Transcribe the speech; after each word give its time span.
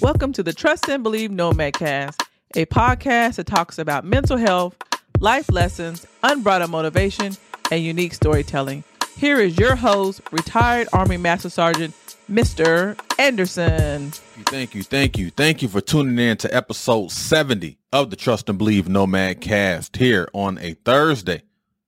Welcome 0.00 0.32
to 0.32 0.42
the 0.42 0.54
Trust 0.54 0.88
and 0.88 1.02
Believe 1.02 1.30
Nomad 1.30 1.74
Cast, 1.74 2.22
a 2.56 2.64
podcast 2.64 3.36
that 3.36 3.46
talks 3.46 3.78
about 3.78 4.02
mental 4.02 4.38
health, 4.38 4.74
life 5.18 5.50
lessons, 5.52 6.06
unbridled 6.22 6.70
motivation, 6.70 7.36
and 7.70 7.84
unique 7.84 8.14
storytelling. 8.14 8.82
Here 9.18 9.38
is 9.38 9.58
your 9.58 9.76
host, 9.76 10.22
retired 10.32 10.88
Army 10.94 11.18
Master 11.18 11.50
Sergeant 11.50 11.94
Mr. 12.30 12.98
Anderson. 13.18 14.12
Thank 14.46 14.74
you, 14.74 14.82
thank 14.82 15.18
you, 15.18 15.28
thank 15.28 15.60
you 15.60 15.68
for 15.68 15.82
tuning 15.82 16.18
in 16.18 16.38
to 16.38 16.54
episode 16.54 17.10
70 17.10 17.76
of 17.92 18.08
the 18.08 18.16
Trust 18.16 18.48
and 18.48 18.56
Believe 18.56 18.88
Nomad 18.88 19.42
Cast 19.42 19.98
here 19.98 20.28
on 20.32 20.56
a 20.60 20.72
Thursday. 20.72 21.42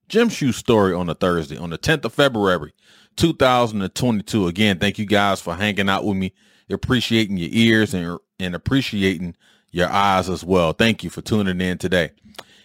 Gym 0.07 0.29
Shoe 0.29 0.51
story 0.51 0.93
on 0.93 1.09
a 1.09 1.15
Thursday, 1.15 1.57
on 1.57 1.71
the 1.71 1.79
10th 1.79 2.05
of 2.05 2.13
February, 2.13 2.73
2022. 3.15 4.45
Again, 4.45 4.77
thank 4.77 4.99
you 4.99 5.07
guys 5.07 5.41
for 5.41 5.55
hanging 5.55 5.89
out 5.89 6.05
with 6.05 6.17
me, 6.17 6.31
appreciating 6.69 7.37
your 7.37 7.49
ears 7.51 7.93
and, 7.93 8.19
and 8.39 8.55
appreciating 8.55 9.35
your 9.71 9.89
eyes 9.89 10.29
as 10.29 10.43
well. 10.43 10.73
Thank 10.73 11.03
you 11.03 11.09
for 11.09 11.21
tuning 11.21 11.59
in 11.59 11.77
today. 11.77 12.11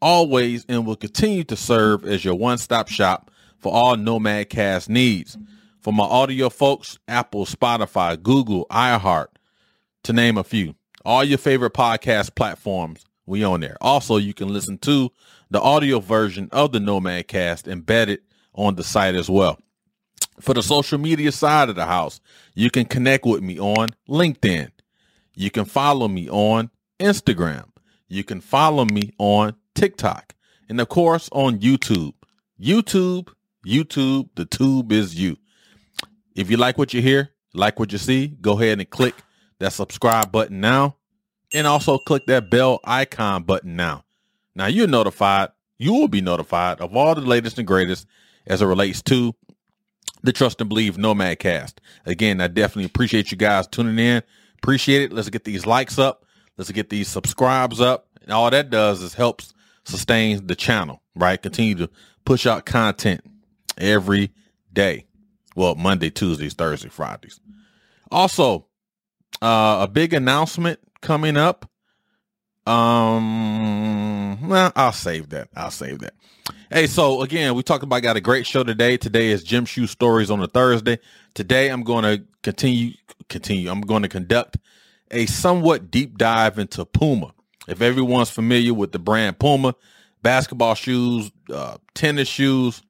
always 0.01 0.65
and 0.67 0.87
will 0.87 0.95
continue 0.95 1.43
to 1.43 1.55
serve 1.55 2.05
as 2.05 2.25
your 2.25 2.35
one-stop 2.35 2.87
shop 2.87 3.29
for 3.59 3.71
all 3.71 3.95
Nomadcast 3.95 4.89
needs. 4.89 5.37
For 5.81 5.93
my 5.93 6.03
audio 6.03 6.49
folks, 6.49 6.97
Apple, 7.07 7.45
Spotify, 7.45 8.21
Google, 8.21 8.65
iHeart, 8.71 9.27
to 10.03 10.13
name 10.13 10.37
a 10.37 10.43
few. 10.43 10.75
All 11.03 11.23
your 11.23 11.37
favorite 11.37 11.73
podcast 11.73 12.35
platforms, 12.35 13.05
we 13.25 13.43
on 13.43 13.61
there. 13.61 13.77
Also, 13.81 14.17
you 14.17 14.33
can 14.33 14.49
listen 14.49 14.77
to 14.79 15.11
the 15.49 15.59
audio 15.61 15.99
version 15.99 16.49
of 16.51 16.71
the 16.71 16.79
Nomad 16.79 17.27
Cast 17.27 17.67
embedded 17.67 18.19
on 18.53 18.75
the 18.75 18.83
site 18.83 19.15
as 19.15 19.29
well. 19.29 19.59
For 20.39 20.53
the 20.53 20.63
social 20.63 20.97
media 20.97 21.31
side 21.31 21.69
of 21.69 21.75
the 21.75 21.85
house, 21.85 22.19
you 22.55 22.69
can 22.69 22.85
connect 22.85 23.25
with 23.25 23.41
me 23.41 23.59
on 23.59 23.89
LinkedIn. 24.07 24.71
You 25.35 25.49
can 25.49 25.65
follow 25.65 26.07
me 26.07 26.29
on 26.29 26.69
Instagram. 26.99 27.65
You 28.07 28.23
can 28.23 28.41
follow 28.41 28.85
me 28.85 29.11
on 29.17 29.55
TikTok. 29.75 30.35
And 30.69 30.79
of 30.79 30.89
course, 30.89 31.29
on 31.31 31.59
YouTube. 31.59 32.13
YouTube, 32.61 33.29
YouTube, 33.65 34.29
the 34.35 34.45
tube 34.45 34.91
is 34.91 35.15
you. 35.15 35.37
If 36.35 36.51
you 36.51 36.57
like 36.57 36.77
what 36.77 36.93
you 36.93 37.01
hear, 37.01 37.29
like 37.53 37.79
what 37.79 37.91
you 37.91 37.97
see, 37.97 38.27
go 38.27 38.53
ahead 38.59 38.79
and 38.79 38.89
click 38.89 39.15
that 39.59 39.73
subscribe 39.73 40.31
button 40.31 40.59
now. 40.59 40.97
And 41.53 41.67
also 41.67 41.97
click 41.97 42.25
that 42.27 42.49
bell 42.49 42.79
icon 42.83 43.43
button 43.43 43.75
now. 43.75 44.05
Now 44.55 44.67
you're 44.67 44.87
notified, 44.87 45.49
you 45.77 45.93
will 45.93 46.07
be 46.07 46.21
notified 46.21 46.79
of 46.79 46.95
all 46.95 47.15
the 47.15 47.21
latest 47.21 47.57
and 47.57 47.67
greatest 47.67 48.07
as 48.47 48.61
it 48.61 48.65
relates 48.65 49.01
to 49.03 49.35
the 50.23 50.31
Trust 50.31 50.61
and 50.61 50.69
Believe 50.69 50.97
Nomad 50.97 51.39
Cast. 51.39 51.81
Again, 52.05 52.41
I 52.41 52.47
definitely 52.47 52.85
appreciate 52.85 53.31
you 53.31 53.37
guys 53.37 53.67
tuning 53.67 53.99
in. 53.99 54.23
Appreciate 54.57 55.03
it. 55.03 55.13
Let's 55.13 55.29
get 55.29 55.43
these 55.43 55.65
likes 55.65 55.97
up. 55.97 56.25
Let's 56.57 56.71
get 56.71 56.89
these 56.89 57.07
subscribes 57.07 57.81
up. 57.81 58.07
And 58.21 58.31
all 58.31 58.49
that 58.49 58.69
does 58.69 59.01
is 59.01 59.13
helps 59.13 59.53
sustain 59.83 60.45
the 60.45 60.55
channel, 60.55 61.01
right? 61.15 61.41
Continue 61.41 61.75
to 61.75 61.89
push 62.23 62.45
out 62.45 62.65
content 62.65 63.21
every 63.77 64.31
day. 64.71 65.07
Well, 65.55 65.75
Monday, 65.75 66.11
Tuesdays, 66.11 66.53
Thursday, 66.53 66.89
Fridays. 66.89 67.39
Also, 68.11 68.67
uh, 69.41 69.79
a 69.81 69.87
big 69.91 70.13
announcement 70.13 70.79
coming 71.01 71.37
up. 71.37 71.69
Um, 72.65 74.47
well, 74.47 74.71
I'll 74.75 74.93
save 74.93 75.29
that. 75.29 75.49
I'll 75.55 75.71
save 75.71 75.99
that. 75.99 76.13
Hey, 76.69 76.87
so 76.87 77.21
again, 77.21 77.55
we 77.55 77.63
talked 77.63 77.83
about 77.83 78.01
got 78.01 78.15
a 78.15 78.21
great 78.21 78.45
show 78.45 78.63
today. 78.63 78.97
Today 78.97 79.29
is 79.29 79.43
Gym 79.43 79.65
Shoe 79.65 79.87
Stories 79.87 80.31
on 80.31 80.41
a 80.41 80.47
Thursday. 80.47 80.99
Today, 81.33 81.69
I'm 81.69 81.83
going 81.83 82.03
to 82.03 82.23
continue, 82.43 82.93
continue. 83.29 83.69
I'm 83.69 83.81
going 83.81 84.03
to 84.03 84.07
conduct 84.07 84.57
a 85.09 85.25
somewhat 85.25 85.91
deep 85.91 86.17
dive 86.17 86.59
into 86.59 86.85
Puma. 86.85 87.33
If 87.67 87.81
everyone's 87.81 88.29
familiar 88.29 88.73
with 88.73 88.91
the 88.91 88.99
brand 88.99 89.39
Puma, 89.39 89.75
basketball 90.21 90.75
shoes, 90.75 91.31
uh, 91.53 91.77
tennis 91.93 92.27
shoes, 92.27 92.81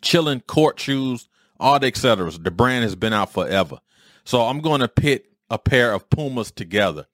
chilling 0.00 0.40
court 0.40 0.80
shoes, 0.80 1.28
all 1.58 1.78
the 1.78 1.86
etc. 1.86 2.30
The 2.30 2.50
brand 2.50 2.84
has 2.84 2.96
been 2.96 3.12
out 3.12 3.32
forever. 3.32 3.78
So 4.24 4.42
I'm 4.42 4.60
going 4.60 4.80
to 4.80 4.88
pit 4.88 5.31
a 5.52 5.58
pair 5.58 5.92
of 5.92 6.08
Pumas 6.08 6.50
together, 6.50 7.06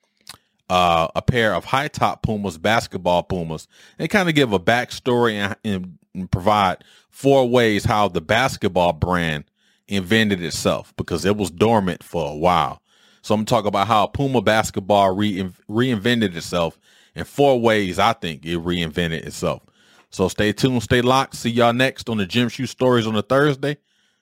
uh, 0.71 1.09
a 1.15 1.21
pair 1.21 1.54
of 1.54 1.65
high 1.65 1.88
top 1.88 2.22
Pumas, 2.22 2.56
basketball 2.56 3.25
Pumas, 3.25 3.66
and 3.99 4.09
kind 4.09 4.28
of 4.28 4.34
give 4.37 4.53
a 4.53 4.60
backstory 4.60 5.32
and, 5.32 5.56
and, 5.65 5.99
and 6.15 6.31
provide 6.31 6.84
four 7.10 7.48
ways 7.48 7.84
how 7.84 8.06
the 8.06 8.21
basketball 8.21 8.93
brand 8.93 9.44
invented 9.88 10.41
itself 10.41 10.94
because 10.97 11.25
it 11.25 11.37
was 11.37 11.50
dormant 11.50 12.04
for 12.04 12.31
a 12.31 12.37
while. 12.37 12.81
So 13.22 13.34
I'm 13.34 13.44
talking 13.44 13.69
about 13.69 13.88
how 13.88 14.06
Puma 14.06 14.41
basketball 14.41 15.16
re- 15.16 15.50
reinvented 15.69 16.37
itself 16.37 16.78
in 17.16 17.25
four 17.25 17.60
ways. 17.60 17.98
I 17.98 18.12
think 18.12 18.47
it 18.47 18.59
reinvented 18.59 19.27
itself. 19.27 19.65
So 20.10 20.28
stay 20.28 20.53
tuned, 20.53 20.84
stay 20.84 21.03
locked. 21.03 21.34
See 21.34 21.50
y'all 21.50 21.72
next 21.72 22.09
on 22.09 22.19
the 22.19 22.27
Gym 22.27 22.48
Shoe 22.48 22.66
Stories 22.66 23.06
on 23.06 23.16
a 23.16 23.22
Thursday. 23.22 23.78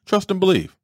Trust 0.07 0.31
and 0.31 0.41
believe. 0.41 0.75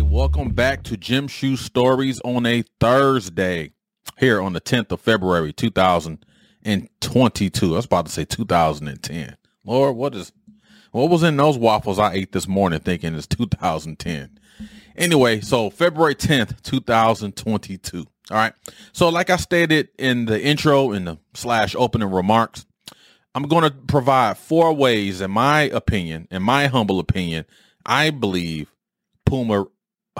Everybody, 0.00 0.16
welcome 0.16 0.54
back 0.54 0.82
to 0.84 0.96
Gym 0.96 1.28
Shoe 1.28 1.58
Stories 1.58 2.22
on 2.24 2.46
a 2.46 2.64
Thursday 2.80 3.72
here 4.18 4.40
on 4.40 4.54
the 4.54 4.60
10th 4.60 4.92
of 4.92 5.00
February 5.02 5.52
2022. 5.52 7.66
I 7.66 7.76
was 7.76 7.84
about 7.84 8.06
to 8.06 8.12
say 8.12 8.24
2010. 8.24 9.36
Lord, 9.62 9.96
what 9.96 10.14
is 10.14 10.32
what 10.92 11.10
was 11.10 11.22
in 11.22 11.36
those 11.36 11.58
waffles 11.58 11.98
I 11.98 12.14
ate 12.14 12.32
this 12.32 12.48
morning 12.48 12.80
thinking 12.80 13.14
it's 13.14 13.26
2010? 13.26 14.38
Anyway, 14.96 15.42
so 15.42 15.68
February 15.68 16.14
10th, 16.14 16.62
2022. 16.62 17.98
All 17.98 18.06
right. 18.30 18.54
So 18.92 19.10
like 19.10 19.28
I 19.28 19.36
stated 19.36 19.90
in 19.98 20.24
the 20.24 20.42
intro 20.42 20.92
in 20.92 21.04
the 21.04 21.18
slash 21.34 21.74
opening 21.74 22.10
remarks, 22.10 22.64
I'm 23.34 23.42
going 23.42 23.64
to 23.64 23.70
provide 23.70 24.38
four 24.38 24.72
ways, 24.72 25.20
in 25.20 25.30
my 25.30 25.64
opinion, 25.64 26.26
in 26.30 26.42
my 26.42 26.68
humble 26.68 27.00
opinion, 27.00 27.44
I 27.84 28.08
believe 28.08 28.72
Puma, 29.26 29.66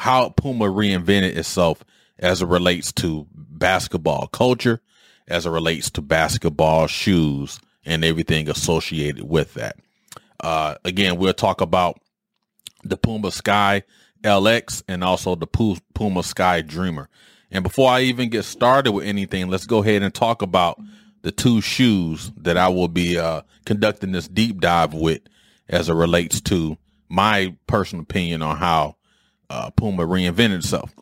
how 0.01 0.31
Puma 0.31 0.65
reinvented 0.65 1.37
itself 1.37 1.85
as 2.19 2.41
it 2.41 2.47
relates 2.47 2.91
to 2.91 3.27
basketball 3.35 4.29
culture, 4.29 4.81
as 5.29 5.45
it 5.45 5.51
relates 5.51 5.91
to 5.91 6.01
basketball 6.01 6.87
shoes 6.87 7.61
and 7.85 8.03
everything 8.03 8.49
associated 8.49 9.29
with 9.29 9.53
that. 9.55 9.77
Uh, 10.41 10.77
again, 10.87 11.19
we'll 11.19 11.35
talk 11.35 11.61
about 11.61 12.01
the 12.83 12.97
Puma 12.97 13.31
Sky 13.31 13.83
LX 14.23 14.83
and 14.89 15.05
also 15.05 15.35
the 15.35 15.47
Puma 15.47 16.23
Sky 16.23 16.63
Dreamer. 16.63 17.11
And 17.51 17.63
before 17.63 17.91
I 17.91 18.01
even 18.03 18.31
get 18.31 18.45
started 18.45 18.93
with 18.93 19.05
anything, 19.05 19.49
let's 19.49 19.67
go 19.67 19.83
ahead 19.83 20.03
and 20.03 20.15
talk 20.15 20.41
about 20.41 20.81
the 21.21 21.31
two 21.31 21.61
shoes 21.61 22.33
that 22.39 22.57
I 22.57 22.69
will 22.69 22.89
be 22.89 23.19
uh, 23.19 23.43
conducting 23.67 24.13
this 24.13 24.29
deep 24.29 24.63
dive 24.63 24.95
with 24.95 25.21
as 25.69 25.91
it 25.91 25.95
relates 25.95 26.41
to 26.43 26.79
my 27.11 27.55
personal 27.67 28.03
opinion 28.03 28.41
on 28.41 28.57
how 28.57 28.97
uh, 29.51 29.71
Puma 29.71 30.07
reinvented 30.07 30.59
itself. 30.59 30.95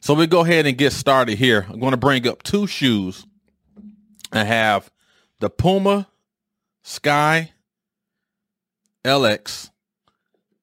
So 0.00 0.14
we 0.14 0.26
go 0.26 0.40
ahead 0.40 0.66
and 0.66 0.78
get 0.78 0.92
started 0.92 1.36
here. 1.36 1.66
I'm 1.68 1.80
going 1.80 1.90
to 1.90 1.96
bring 1.96 2.26
up 2.26 2.42
two 2.42 2.66
shoes. 2.66 3.26
I 4.32 4.44
have 4.44 4.90
the 5.40 5.50
Puma 5.50 6.08
Sky 6.82 7.52
LX. 9.04 9.70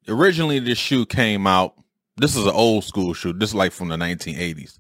Originally, 0.08 0.60
this 0.60 0.78
shoe 0.78 1.06
came 1.06 1.46
out. 1.46 1.76
This 2.18 2.36
is 2.36 2.46
an 2.46 2.52
old 2.52 2.84
school 2.84 3.14
shoe. 3.14 3.34
This 3.34 3.50
is 3.50 3.56
like 3.56 3.72
from 3.72 3.90
the 3.90 3.96
1980s. 3.96 4.80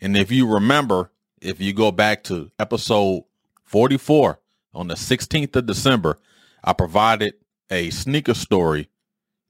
And 0.00 0.16
if 0.16 0.32
you 0.32 0.46
remember, 0.46 1.10
if 1.40 1.60
you 1.60 1.72
go 1.72 1.92
back 1.92 2.24
to 2.24 2.50
episode 2.58 3.24
44 3.64 4.40
on 4.74 4.88
the 4.88 4.94
16th 4.94 5.54
of 5.56 5.66
December, 5.66 6.18
I 6.64 6.72
provided 6.72 7.34
a 7.70 7.90
sneaker 7.90 8.34
story 8.34 8.88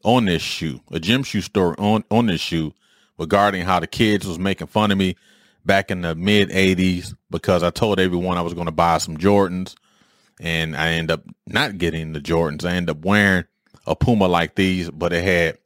on 0.03 0.25
this 0.25 0.43
shoe, 0.43 0.81
a 0.91 0.99
gym 0.99 1.23
shoe 1.23 1.41
story 1.41 1.77
on, 1.79 2.05
on 2.11 2.27
this 2.27 2.41
shoe 2.41 2.73
regarding 3.19 3.65
how 3.65 3.81
the 3.81 3.87
kids 3.87 4.27
was 4.27 4.39
making 4.39 4.67
fun 4.67 4.91
of 4.91 4.99
me 4.99 5.17
back 5.65 5.91
in 5.91 6.01
the 6.03 6.15
mid 6.15 6.51
80s 6.51 7.15
because 7.31 7.63
I 7.63 7.71
told 7.71 8.01
everyone 8.01 8.39
I 8.39 8.43
was 8.43 8.55
going 8.55 8.67
to 8.67 8.73
buy 8.73 8.99
some 8.99 9.17
Jordans 9.17 9.75
and 10.41 10.77
I 10.77 10.93
end 10.93 11.11
up 11.11 11.23
not 11.47 11.79
getting 11.79 12.13
the 12.13 12.21
Jordans. 12.21 12.65
I 12.65 12.73
end 12.73 12.89
up 12.89 13.05
wearing 13.05 13.45
a 13.87 13.95
Puma 13.95 14.27
like 14.27 14.55
these, 14.55 14.91
but 14.91 15.13
it 15.13 15.23
had 15.23 15.59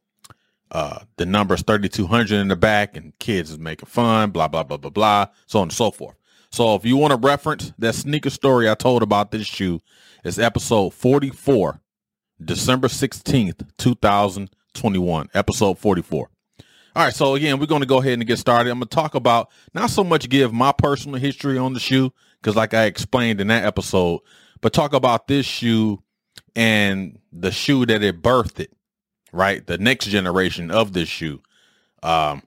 uh, 0.71 1.01
the 1.17 1.27
numbers 1.27 1.63
3200 1.63 2.33
in 2.33 2.49
the 2.49 2.57
back 2.57 2.97
and 2.97 3.17
kids 3.19 3.51
is 3.51 3.59
making 3.59 3.87
fun, 3.87 4.31
blah, 4.31 4.49
blah, 4.49 4.65
blah, 4.65 4.77
blah, 4.77 4.91
blah, 4.91 5.27
so 5.47 5.61
on 5.61 5.65
and 5.65 5.73
so 5.73 5.91
forth. 5.91 6.17
So 6.51 6.75
if 6.75 6.85
you 6.85 6.97
want 6.97 7.13
to 7.13 7.29
reference 7.29 7.73
that 7.79 7.95
sneaker 7.95 8.31
story 8.31 8.69
I 8.69 8.75
told 8.75 9.03
about 9.03 9.31
this 9.31 9.47
shoe, 9.47 9.81
it's 10.25 10.39
episode 10.39 10.95
44, 10.95 11.81
December 12.43 12.89
16th, 12.89 13.67
2021, 13.79 15.29
episode 15.35 15.79
44. 15.79 16.31
All 16.97 17.05
right, 17.05 17.15
so 17.15 17.35
again, 17.35 17.59
we're 17.59 17.67
going 17.67 17.81
to 17.81 17.87
go 17.87 18.01
ahead 18.01 18.15
and 18.15 18.27
get 18.27 18.39
started. 18.39 18.71
I'm 18.71 18.79
going 18.79 18.89
to 18.89 18.95
talk 18.95 19.15
about 19.15 19.51
not 19.73 19.91
so 19.91 20.05
much 20.05 20.29
give 20.29 20.53
my 20.53 20.73
personal 20.73 21.19
history 21.19 21.59
on 21.59 21.73
the 21.73 21.81
shoe, 21.81 22.13
because 22.41 22.57
like 22.57 22.75
I 22.75 22.85
explained 22.85 23.41
in 23.41 23.49
that 23.49 23.65
episode, 23.65 24.21
but 24.61 24.73
talk 24.73 24.93
about 24.93 25.27
this 25.27 25.47
shoe 25.47 26.03
and 26.55 27.19
the 27.33 27.51
shoe 27.51 27.85
that 27.87 28.03
it 28.03 28.23
birthed 28.23 28.61
it, 28.61 28.73
right? 29.33 29.67
The 29.67 29.79
next 29.79 30.07
generation 30.07 30.71
of 30.71 30.93
this 30.93 31.09
shoe. 31.09 31.41
Um, 32.03 32.43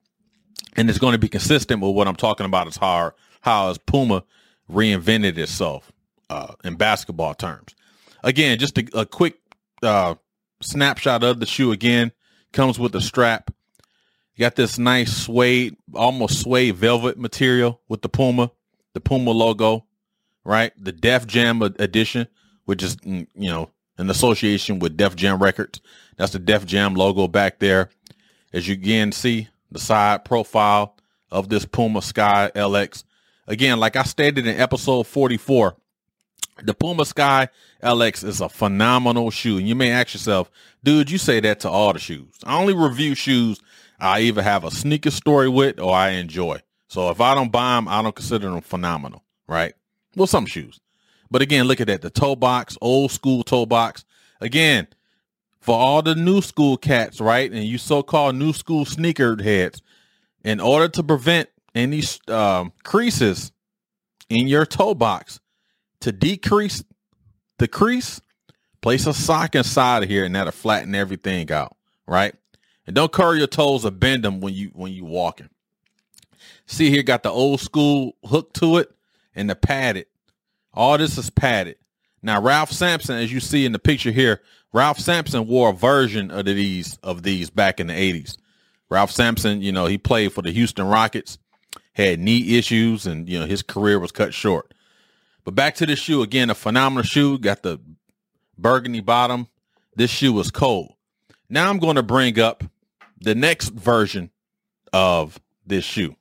and 0.75 0.90
it's 0.90 1.00
going 1.00 1.13
to 1.13 1.18
be 1.18 1.30
consistent 1.30 1.81
with 1.81 1.95
what 1.95 2.07
I'm 2.07 2.16
talking 2.16 2.45
about 2.45 2.68
as 2.68 2.78
how, 2.78 3.13
how 3.42 3.69
as 3.69 3.78
Puma 3.78 4.24
reinvented 4.72 5.38
itself 5.38 5.92
uh, 6.30 6.54
in 6.63 6.75
basketball 6.75 7.33
terms. 7.33 7.75
Again, 8.24 8.57
just 8.60 8.78
a, 8.78 8.88
a 8.94 9.06
quick 9.06 9.40
uh, 9.81 10.15
snapshot 10.62 11.24
of 11.24 11.39
the 11.39 11.45
shoe 11.45 11.71
again 11.71 12.12
comes 12.51 12.79
with 12.79 12.95
a 12.95 13.01
strap. 13.01 13.51
You 14.35 14.41
got 14.41 14.56
this 14.56 14.77
nice 14.77 15.15
suede, 15.15 15.77
almost 15.94 16.41
suede 16.41 16.75
velvet 16.75 17.18
material 17.18 17.81
with 17.88 18.01
the 18.01 18.09
Puma, 18.09 18.51
the 18.94 19.01
Puma 19.01 19.31
logo, 19.31 19.85
right? 20.44 20.71
The 20.77 20.91
Def 20.91 21.25
Jam 21.25 21.62
edition, 21.62 22.27
which 22.65 22.83
is, 22.83 22.95
mm, 22.97 23.27
you 23.35 23.50
know, 23.50 23.71
an 23.97 24.09
association 24.09 24.79
with 24.79 24.95
Def 24.95 25.15
Jam 25.15 25.41
Records. 25.41 25.81
That's 26.18 26.33
the 26.33 26.39
Def 26.39 26.65
Jam 26.65 26.94
logo 26.94 27.27
back 27.27 27.59
there. 27.59 27.89
As 28.53 28.68
you 28.68 28.73
again 28.73 29.12
see 29.12 29.50
the 29.71 29.80
side 29.80 30.23
profile 30.23 30.95
of 31.31 31.50
this 31.50 31.65
Puma 31.65 32.01
Sky 32.01 32.51
LX. 32.56 33.03
Again, 33.47 33.80
like 33.80 33.95
I 33.95 34.03
stated 34.03 34.47
in 34.47 34.59
episode 34.59 35.07
44, 35.07 35.75
the 36.63 36.74
Puma 36.74 37.06
Sky 37.06 37.50
LX 37.83 38.24
is 38.24 38.42
a 38.42 38.50
phenomenal 38.50 39.31
shoe. 39.31 39.57
And 39.57 39.68
you 39.68 39.75
may 39.75 39.92
ask 39.92 40.13
yourself, 40.13 40.50
dude, 40.83 41.12
you 41.12 41.18
say 41.18 41.39
that 41.39 41.59
to 41.62 41.69
all 41.69 41.94
the 41.94 42.00
shoes. 42.00 42.33
I 42.44 42.59
only 42.59 42.74
review 42.74 43.15
shoes 43.15 43.59
I 44.00 44.21
either 44.21 44.42
have 44.42 44.63
a 44.63 44.71
sneaker 44.71 45.12
story 45.12 45.50
with 45.50 45.80
or 45.80 45.94
I 45.94 46.09
enjoy. 46.09 46.62
So 46.88 47.09
if 47.09 47.19
I 47.19 47.36
don't 47.36 47.51
buy 47.51 47.75
them, 47.75 47.88
I 47.88 48.01
don't 48.01 48.15
consider 48.15 48.50
them 48.50 48.62
phenomenal, 48.62 49.24
right? 49.48 49.74
Well, 50.15 50.27
some 50.27 50.45
shoes. 50.45 50.80
But 51.30 51.42
again, 51.42 51.65
look 51.65 51.81
at 51.81 51.88
that. 51.88 52.01
The 52.01 52.09
toe 52.09 52.36
box, 52.36 52.77
old 52.80 53.12
school 53.12 53.44
toe 53.44 53.65
box. 53.65 54.06
Again, 54.39 54.88
for 55.59 55.77
all 55.77 56.01
the 56.01 56.15
new 56.15 56.42
school 56.42 56.77
cats, 56.77 57.19
right? 57.19 57.51
And 57.51 57.63
you 57.63 57.77
so-called 57.77 58.36
new 58.36 58.54
school 58.54 58.86
sneaker 58.86 59.42
heads, 59.42 59.81
in 60.44 60.62
order 60.62 60.88
to 60.88 61.04
prevent 61.04 61.50
any 61.75 62.01
um, 62.30 62.71
creases 62.83 63.51
in 64.30 64.48
your 64.48 64.65
toe 64.65 64.94
box, 64.94 65.42
to 66.01 66.11
decrease 66.11 66.83
the 67.57 67.67
crease, 67.67 68.21
place 68.81 69.05
a 69.07 69.13
sock 69.13 69.55
inside 69.55 70.03
of 70.03 70.09
here 70.09 70.25
and 70.25 70.35
that'll 70.35 70.51
flatten 70.51 70.95
everything 70.95 71.51
out, 71.51 71.75
right? 72.07 72.35
And 72.85 72.95
don't 72.95 73.11
curl 73.11 73.35
your 73.35 73.47
toes 73.47 73.85
or 73.85 73.91
bend 73.91 74.23
them 74.23 74.39
when 74.39 74.53
you 74.53 74.71
when 74.73 74.94
you 74.94 75.05
walking. 75.05 75.49
See 76.65 76.89
here, 76.89 77.03
got 77.03 77.23
the 77.23 77.31
old 77.31 77.59
school 77.59 78.15
hook 78.25 78.53
to 78.53 78.77
it 78.77 78.91
and 79.35 79.49
the 79.49 79.55
padded. 79.55 80.07
All 80.73 80.97
this 80.97 81.17
is 81.17 81.29
padded. 81.29 81.77
Now 82.21 82.41
Ralph 82.41 82.71
Sampson, 82.71 83.15
as 83.15 83.31
you 83.31 83.39
see 83.39 83.65
in 83.65 83.71
the 83.71 83.79
picture 83.79 84.11
here, 84.11 84.41
Ralph 84.73 84.99
Sampson 84.99 85.47
wore 85.47 85.69
a 85.69 85.73
version 85.73 86.31
of 86.31 86.45
these 86.45 86.97
of 87.03 87.23
these 87.23 87.49
back 87.49 87.79
in 87.79 87.88
the 87.88 87.94
80s. 87.94 88.38
Ralph 88.89 89.11
Sampson, 89.11 89.61
you 89.61 89.71
know, 89.71 89.85
he 89.85 89.97
played 89.97 90.31
for 90.31 90.41
the 90.41 90.51
Houston 90.51 90.88
Rockets, 90.88 91.38
had 91.94 92.19
knee 92.19 92.57
issues, 92.57 93.05
and 93.05 93.27
you 93.27 93.39
know 93.39 93.45
his 93.45 93.61
career 93.61 93.99
was 93.99 94.11
cut 94.11 94.33
short. 94.33 94.73
But 95.47 95.55
back 95.55 95.75
to 95.75 95.85
this 95.85 95.97
shoe 95.97 96.23
again, 96.23 96.49
a 96.49 96.55
phenomenal 96.55 97.03
shoe. 97.03 97.39
Got 97.39 97.63
the 97.63 97.79
burgundy 98.57 98.99
bottom. 98.99 99.47
This 99.95 100.11
shoe 100.11 100.33
was 100.33 100.51
cold. 100.51 100.91
Now 101.49 101.69
I'm 101.69 101.79
going 101.79 101.95
to 101.95 102.03
bring 102.03 102.38
up 102.38 102.65
the 103.21 103.33
next 103.33 103.69
version 103.69 104.29
of 104.91 105.39
this 105.65 105.85
shoe. 105.85 106.17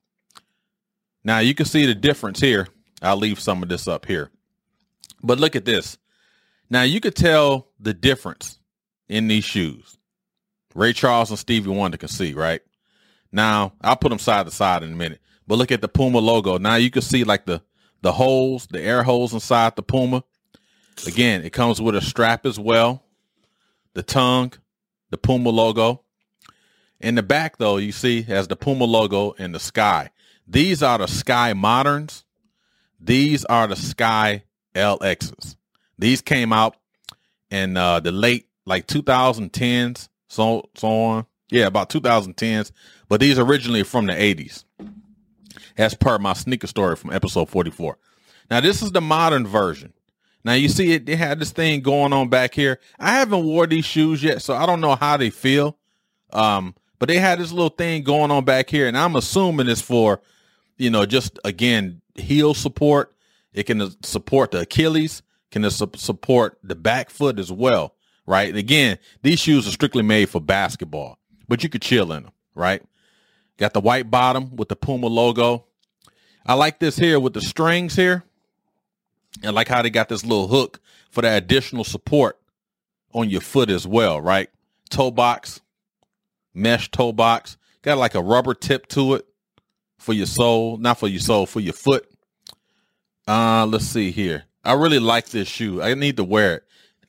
Now 1.25 1.41
you 1.41 1.57
can 1.57 1.67
see 1.67 1.87
the 1.87 1.95
difference 1.97 2.39
here. 2.39 2.69
I'll 3.03 3.17
leave 3.17 3.41
some 3.41 3.65
of 3.65 3.69
this 3.69 3.89
up 3.89 4.07
here. 4.07 4.31
But 5.25 5.41
look 5.41 5.57
at 5.57 5.65
this. 5.65 5.99
Now 6.71 6.83
you 6.83 7.01
could 7.01 7.17
tell 7.17 7.67
the 7.81 7.95
difference 7.95 8.61
in 9.09 9.27
these 9.27 9.45
shoes. 9.45 9.99
Ray 10.73 10.93
Charles 10.93 11.31
and 11.31 11.39
Stevie 11.39 11.71
Wonder 11.71 11.97
can 11.97 12.09
see, 12.09 12.33
right? 12.33 12.61
Now 13.33 13.73
I'll 13.81 13.97
put 13.97 14.11
them 14.11 14.21
side 14.21 14.47
to 14.47 14.53
side 14.53 14.85
in 14.85 14.93
a 14.93 14.97
minute. 14.97 15.21
But 15.49 15.59
look 15.59 15.73
at 15.73 15.81
the 15.81 15.89
Puma 15.89 16.21
logo. 16.21 16.59
Now 16.59 16.77
you 16.77 16.93
can 16.93 17.03
see 17.03 17.25
like 17.25 17.45
the 17.45 17.61
the 18.07 18.13
holes, 18.13 18.69
the 18.69 18.81
air 18.81 19.03
holes 19.03 19.35
inside 19.35 19.75
the 19.75 19.83
Puma. 19.83 20.23
Again, 21.09 21.43
it 21.43 21.53
comes 21.53 21.83
with 21.83 21.97
a 21.97 22.01
strap 22.01 22.47
as 22.47 22.57
well. 22.57 23.03
The 23.95 24.05
tongue, 24.05 24.53
the 25.11 25.19
Puma 25.19 25.51
logo. 25.51 26.05
In 27.01 27.17
the 27.17 27.25
back, 27.25 27.59
though, 27.59 27.79
you 27.79 27.91
see 27.91 28.23
has 28.23 28.47
the 28.47 28.55
Puma 28.55 28.85
logo 28.85 29.35
and 29.41 29.53
the 29.53 29.59
Sky. 29.59 30.11
These 30.47 30.85
are 30.85 30.99
the 30.99 31.09
Sky 31.09 31.53
Moderns. 31.53 32.25
These 33.01 33.45
are 33.47 33.67
the 33.67 33.75
Sky 33.75 34.45
LXs. 34.77 35.57
These 35.99 36.21
came 36.23 36.53
out 36.53 36.77
in 37.51 37.77
uh, 37.77 37.99
the 37.99 38.13
late 38.13 38.47
like 38.67 38.87
2010s, 38.87 40.09
so 40.29 40.71
so 40.77 40.89
on. 40.89 41.27
Yeah, 41.51 41.67
about 41.67 41.91
2010s. 41.91 42.71
But 43.09 43.19
these 43.19 43.37
originally 43.37 43.83
from 43.83 44.07
the 44.07 44.13
80s, 44.13 44.63
as 45.77 45.95
per 45.95 46.19
my 46.19 46.33
sneaker 46.33 46.67
story 46.67 46.97
from 46.97 47.13
episode 47.13 47.49
44. 47.49 47.99
Now 48.51 48.61
this 48.61 48.83
is 48.83 48.93
the 48.93 49.01
modern 49.01 49.47
version. 49.47 49.93
Now 50.45 50.53
you 50.53 50.69
see 50.69 50.93
it, 50.93 51.07
they 51.07 51.17
had 51.17 51.41
this 51.41 51.51
thing 51.51 51.81
going 51.81 52.13
on 52.13 52.29
back 52.29 52.55
here. 52.55 52.79
I 52.99 53.13
haven't 53.13 53.45
wore 53.45 53.67
these 53.67 53.85
shoes 53.85 54.23
yet, 54.23 54.43
so 54.43 54.55
I 54.55 54.65
don't 54.65 54.81
know 54.81 54.95
how 54.95 55.17
they 55.17 55.31
feel. 55.31 55.77
Um, 56.33 56.75
but 56.99 57.09
they 57.09 57.19
had 57.19 57.39
this 57.39 57.53
little 57.53 57.71
thing 57.71 58.03
going 58.03 58.31
on 58.31 58.45
back 58.45 58.71
here, 58.71 58.87
and 58.87 58.97
I'm 58.97 59.17
assuming 59.17 59.69
it's 59.69 59.81
for, 59.81 60.21
you 60.77 60.91
know, 60.91 61.05
just 61.05 61.39
again 61.45 62.01
heel 62.15 62.55
support. 62.55 63.15
It 63.53 63.65
can 63.65 63.91
support 64.03 64.51
the 64.51 64.61
Achilles, 64.61 65.23
can 65.51 65.69
support 65.71 66.59
the 66.63 66.75
back 66.75 67.11
foot 67.11 67.39
as 67.39 67.51
well, 67.51 67.95
right? 68.27 68.49
And 68.49 68.59
again, 68.59 68.99
these 69.23 69.41
shoes 69.41 69.67
are 69.67 69.73
strictly 69.73 70.03
made 70.03 70.29
for 70.29 70.41
basketball, 70.41 71.19
but 71.49 71.63
you 71.63 71.69
could 71.69 71.83
chill 71.83 72.13
in 72.13 72.25
them, 72.25 72.33
right? 72.55 72.83
Got 73.57 73.73
the 73.73 73.81
white 73.81 74.11
bottom 74.11 74.57
with 74.57 74.69
the 74.69 74.77
Puma 74.77 75.07
logo. 75.07 75.66
I 76.49 76.55
like 76.55 76.79
this 76.79 76.97
here 76.97 77.19
with 77.19 77.33
the 77.33 77.41
strings 77.41 77.97
here. 77.97 78.23
I 79.45 79.51
like 79.51 79.67
how 79.67 79.83
they 79.83 79.91
got 79.91 80.09
this 80.09 80.25
little 80.25 80.47
hook 80.47 80.81
for 81.11 81.23
that 81.23 81.43
additional 81.43 81.83
support 81.83 82.39
on 83.13 83.29
your 83.29 83.41
foot 83.41 83.69
as 83.69 83.85
well, 83.85 84.21
right? 84.21 84.49
Toe 84.89 85.11
box, 85.11 85.61
mesh 86.55 86.91
toe 86.91 87.13
box. 87.13 87.57
Got 87.83 87.99
like 87.99 88.15
a 88.15 88.23
rubber 88.23 88.55
tip 88.55 88.87
to 88.89 89.15
it 89.15 89.27
for 89.99 90.13
your 90.13 90.27
sole, 90.27 90.77
not 90.77 90.99
for 90.99 91.09
your 91.09 91.21
sole, 91.21 91.47
for 91.47 91.61
your 91.61 91.73
foot. 91.73 92.09
Uh, 93.27 93.67
let's 93.69 93.87
see 93.87 94.13
here. 94.13 94.45
I 94.65 94.75
really 94.75 95.01
like 95.01 95.29
this 95.29 95.49
shoe. 95.49 95.83
I 95.83 95.95
need 95.95 96.17
to 96.17 96.25
wear 96.25 96.57
it. 96.57 96.65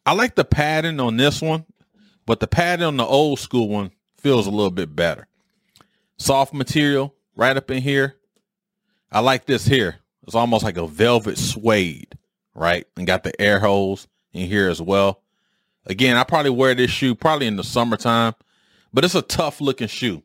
I 0.05 0.13
like 0.13 0.35
the 0.35 0.45
padding 0.45 0.99
on 0.99 1.17
this 1.17 1.41
one, 1.41 1.65
but 2.25 2.39
the 2.39 2.47
padding 2.47 2.85
on 2.85 2.97
the 2.97 3.05
old 3.05 3.39
school 3.39 3.69
one 3.69 3.91
feels 4.17 4.47
a 4.47 4.51
little 4.51 4.71
bit 4.71 4.95
better. 4.95 5.27
Soft 6.17 6.53
material 6.53 7.13
right 7.35 7.55
up 7.55 7.69
in 7.69 7.83
here. 7.83 8.16
I 9.11 9.19
like 9.19 9.45
this 9.45 9.65
here. 9.65 9.97
It's 10.23 10.35
almost 10.35 10.63
like 10.63 10.77
a 10.77 10.87
velvet 10.87 11.37
suede, 11.37 12.17
right? 12.53 12.85
And 12.97 13.07
got 13.07 13.23
the 13.23 13.39
air 13.41 13.59
holes 13.59 14.07
in 14.33 14.47
here 14.47 14.69
as 14.69 14.81
well. 14.81 15.21
Again, 15.85 16.17
I 16.17 16.23
probably 16.23 16.51
wear 16.51 16.75
this 16.75 16.91
shoe 16.91 17.15
probably 17.15 17.47
in 17.47 17.55
the 17.55 17.63
summertime 17.63 18.33
but 18.93 19.05
it's 19.05 19.15
a 19.15 19.21
tough 19.21 19.61
looking 19.61 19.87
shoe. 19.87 20.23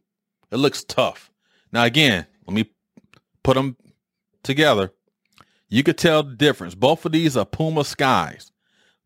It 0.51 0.57
looks 0.57 0.85
tough. 0.85 1.31
Now, 1.73 1.85
again, 1.85 2.27
let 2.47 2.55
me 2.55 2.71
put 3.43 3.55
them 3.55 3.77
together. 4.43 4.93
You 5.69 5.83
could 5.83 5.99
tell 5.99 6.23
the 6.23 6.35
difference. 6.35 6.75
Both 6.75 7.05
of 7.05 7.13
these 7.13 7.37
are 7.37 7.45
Puma 7.45 7.85
Skies. 7.85 8.51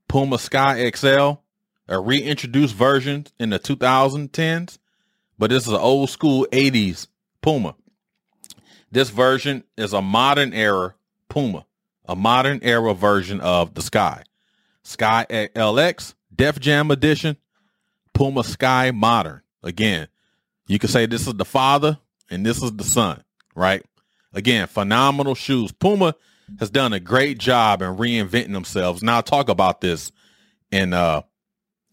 Puma 0.09 0.39
Sky 0.39 0.89
XL, 0.95 1.33
a 1.89 2.01
reintroduced 2.01 2.75
version 2.75 3.27
in 3.39 3.51
the 3.51 3.59
2010s, 3.59 4.79
but 5.37 5.51
this 5.51 5.67
is 5.67 5.73
an 5.73 5.81
old 5.81 6.11
school 6.11 6.47
80s 6.53 7.09
Puma. 7.43 7.75
This 8.91 9.11
version 9.11 9.65
is 9.77 9.93
a 9.93 10.03
modern 10.03 10.53
era 10.53 10.95
Puma, 11.29 11.67
a 12.07 12.17
modern 12.17 12.61
era 12.63 12.95
version 12.95 13.41
of 13.41 13.75
the 13.75 13.83
Sky. 13.83 14.23
Sky 14.83 15.27
LX, 15.31 16.15
Def 16.35 16.61
Jam 16.61 16.91
Edition, 16.91 17.37
Puma 18.15 18.45
Sky 18.45 18.93
Modern. 18.93 19.43
Again, 19.63 20.09
you 20.69 20.79
could 20.79 20.91
say 20.91 21.07
this 21.07 21.27
is 21.27 21.35
the 21.35 21.45
father 21.45 21.99
and 22.31 22.47
this 22.47 22.63
is 22.63 22.73
the 22.73 22.85
son, 22.85 23.23
right? 23.55 23.85
Again, 24.33 24.69
phenomenal 24.69 25.35
shoes. 25.35 25.73
Puma 25.73 26.15
has 26.61 26.71
done 26.71 26.93
a 26.93 27.01
great 27.01 27.39
job 27.39 27.83
in 27.83 27.97
reinventing 27.97 28.53
themselves. 28.53 29.03
Now 29.03 29.17
I'll 29.17 29.23
talk 29.23 29.49
about 29.49 29.81
this 29.81 30.13
in 30.71 30.93
uh, 30.93 31.23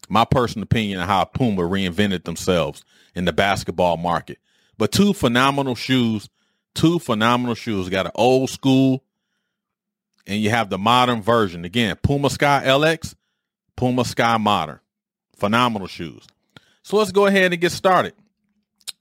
my 0.08 0.24
personal 0.24 0.64
opinion 0.64 1.00
of 1.00 1.08
how 1.08 1.24
Puma 1.24 1.62
reinvented 1.62 2.24
themselves 2.24 2.84
in 3.14 3.24
the 3.24 3.32
basketball 3.32 3.96
market. 3.96 4.38
But 4.78 4.92
two 4.92 5.12
phenomenal 5.12 5.74
shoes, 5.74 6.28
two 6.74 6.98
phenomenal 6.98 7.54
shoes. 7.54 7.88
Got 7.88 8.06
an 8.06 8.12
old 8.14 8.50
school 8.50 9.04
and 10.26 10.40
you 10.40 10.50
have 10.50 10.70
the 10.70 10.78
modern 10.78 11.22
version. 11.22 11.64
Again, 11.64 11.96
Puma 12.02 12.30
Sky 12.30 12.62
LX, 12.64 13.14
Puma 13.76 14.04
Sky 14.04 14.36
Modern. 14.38 14.80
Phenomenal 15.36 15.88
shoes. 15.88 16.26
So 16.82 16.96
let's 16.96 17.12
go 17.12 17.26
ahead 17.26 17.52
and 17.52 17.60
get 17.60 17.72
started 17.72 18.14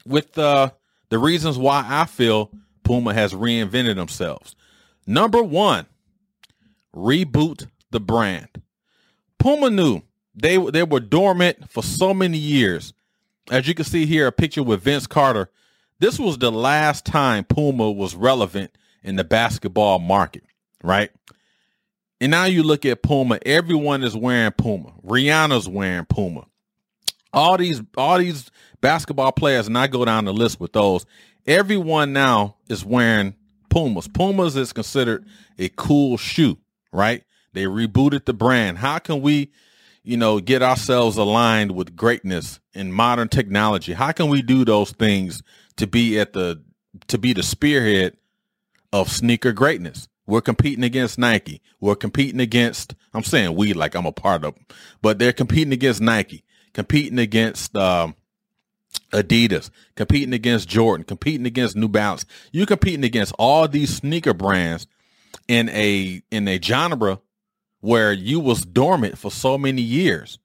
with 0.05 0.37
uh, 0.37 0.71
the 1.09 1.19
reasons 1.19 1.57
why 1.57 1.85
I 1.87 2.05
feel 2.05 2.51
Puma 2.83 3.13
has 3.13 3.33
reinvented 3.33 3.95
themselves. 3.95 4.55
Number 5.05 5.43
one, 5.43 5.85
reboot 6.95 7.67
the 7.91 7.99
brand. 7.99 8.49
Puma 9.37 9.69
knew 9.69 10.01
they 10.35 10.57
they 10.57 10.83
were 10.83 10.99
dormant 10.99 11.69
for 11.69 11.83
so 11.83 12.13
many 12.13 12.37
years. 12.37 12.93
As 13.51 13.67
you 13.67 13.75
can 13.75 13.85
see 13.85 14.05
here, 14.05 14.27
a 14.27 14.31
picture 14.31 14.63
with 14.63 14.81
Vince 14.81 15.05
Carter. 15.05 15.49
This 16.03 16.19
was 16.19 16.37
the 16.37 16.51
last 16.51 17.05
time 17.05 17.45
Puma 17.45 17.89
was 17.89 18.13
relevant 18.13 18.71
in 19.03 19.15
the 19.15 19.23
basketball 19.23 19.99
market, 19.99 20.43
right? 20.83 21.09
And 22.19 22.29
now 22.29 22.43
you 22.43 22.61
look 22.61 22.85
at 22.85 23.03
Puma, 23.03 23.39
everyone 23.45 24.03
is 24.03 24.13
wearing 24.13 24.51
Puma. 24.51 24.91
Rihanna's 25.01 25.69
wearing 25.69 26.03
Puma. 26.03 26.45
All 27.31 27.55
these 27.57 27.81
all 27.95 28.17
these 28.17 28.51
basketball 28.81 29.31
players, 29.31 29.67
and 29.67 29.77
I 29.77 29.87
go 29.87 30.03
down 30.03 30.25
the 30.25 30.33
list 30.33 30.59
with 30.59 30.73
those. 30.73 31.05
Everyone 31.47 32.11
now 32.11 32.57
is 32.67 32.83
wearing 32.83 33.33
Pumas. 33.69 34.09
Pumas 34.09 34.57
is 34.57 34.73
considered 34.73 35.25
a 35.57 35.69
cool 35.69 36.17
shoe, 36.17 36.57
right? 36.91 37.23
They 37.53 37.63
rebooted 37.63 38.25
the 38.25 38.33
brand. 38.33 38.77
How 38.77 38.99
can 38.99 39.21
we, 39.21 39.53
you 40.03 40.17
know, 40.17 40.39
get 40.39 40.61
ourselves 40.61 41.17
aligned 41.17 41.71
with 41.71 41.95
greatness 41.95 42.59
in 42.73 42.91
modern 42.91 43.29
technology? 43.29 43.93
How 43.93 44.11
can 44.11 44.29
we 44.29 44.41
do 44.41 44.65
those 44.65 44.91
things 44.91 45.41
to 45.77 45.87
be 45.87 46.19
at 46.19 46.33
the 46.33 46.61
to 47.07 47.17
be 47.17 47.33
the 47.33 47.43
spearhead 47.43 48.17
of 48.91 49.09
sneaker 49.09 49.51
greatness? 49.51 50.07
We're 50.25 50.41
competing 50.41 50.83
against 50.83 51.17
Nike. 51.17 51.61
We're 51.79 51.95
competing 51.95 52.39
against, 52.39 52.95
I'm 53.13 53.23
saying 53.23 53.55
we 53.55 53.73
like 53.73 53.95
I'm 53.95 54.05
a 54.05 54.11
part 54.11 54.45
of 54.45 54.55
but 55.01 55.19
they're 55.19 55.33
competing 55.33 55.73
against 55.73 55.99
Nike, 56.01 56.45
competing 56.73 57.19
against 57.19 57.75
um, 57.75 58.15
Adidas, 59.11 59.69
competing 59.95 60.33
against 60.33 60.69
Jordan, 60.69 61.03
competing 61.03 61.45
against 61.45 61.75
New 61.75 61.89
Balance. 61.89 62.25
You're 62.51 62.65
competing 62.65 63.03
against 63.03 63.33
all 63.37 63.67
these 63.67 63.95
sneaker 63.95 64.33
brands 64.33 64.87
in 65.47 65.69
a 65.69 66.21
in 66.31 66.47
a 66.47 66.61
genre 66.61 67.19
where 67.83 68.13
you 68.13 68.39
was 68.39 68.61
dormant 68.61 69.17
for 69.17 69.29
so 69.29 69.57
many 69.57 69.81
years. 69.81 70.39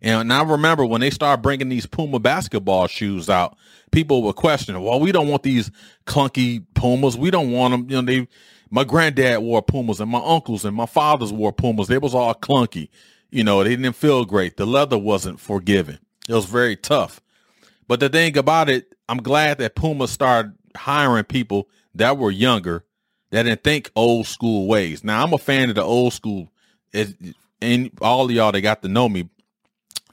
And 0.00 0.32
I 0.32 0.42
remember 0.42 0.84
when 0.84 1.00
they 1.00 1.10
started 1.10 1.40
bringing 1.40 1.68
these 1.68 1.86
Puma 1.86 2.18
basketball 2.18 2.88
shoes 2.88 3.30
out, 3.30 3.56
people 3.92 4.24
were 4.24 4.32
questioning, 4.32 4.82
"Well, 4.82 4.98
we 4.98 5.12
don't 5.12 5.28
want 5.28 5.44
these 5.44 5.70
clunky 6.04 6.64
Pumas. 6.74 7.16
We 7.16 7.30
don't 7.30 7.52
want 7.52 7.70
them." 7.70 7.86
You 7.88 8.02
know, 8.02 8.12
they 8.12 8.28
my 8.70 8.82
granddad 8.82 9.38
wore 9.38 9.62
Pumas 9.62 10.00
and 10.00 10.10
my 10.10 10.20
uncles 10.24 10.64
and 10.64 10.76
my 10.76 10.86
fathers 10.86 11.32
wore 11.32 11.52
Pumas. 11.52 11.86
They 11.86 11.98
was 11.98 12.12
all 12.12 12.34
clunky. 12.34 12.88
You 13.30 13.44
know, 13.44 13.62
they 13.62 13.76
didn't 13.76 13.94
feel 13.94 14.24
great. 14.24 14.56
The 14.56 14.66
leather 14.66 14.98
wasn't 14.98 15.38
forgiving. 15.38 15.98
It 16.28 16.34
was 16.34 16.46
very 16.46 16.74
tough. 16.74 17.20
But 17.86 18.00
the 18.00 18.08
thing 18.08 18.36
about 18.36 18.68
it, 18.68 18.96
I'm 19.08 19.22
glad 19.22 19.58
that 19.58 19.76
Puma 19.76 20.08
started 20.08 20.54
hiring 20.76 21.24
people 21.24 21.68
that 21.94 22.18
were 22.18 22.32
younger 22.32 22.84
that 23.30 23.44
didn't 23.44 23.64
think 23.64 23.90
old 23.94 24.26
school 24.26 24.66
ways. 24.66 25.04
Now 25.04 25.22
I'm 25.22 25.32
a 25.32 25.38
fan 25.38 25.68
of 25.68 25.76
the 25.76 25.82
old 25.82 26.12
school. 26.12 26.50
It, 26.92 27.14
and 27.60 27.90
all 28.00 28.24
of 28.24 28.30
y'all 28.30 28.52
that 28.52 28.60
got 28.60 28.82
to 28.82 28.88
know 28.88 29.08
me, 29.08 29.28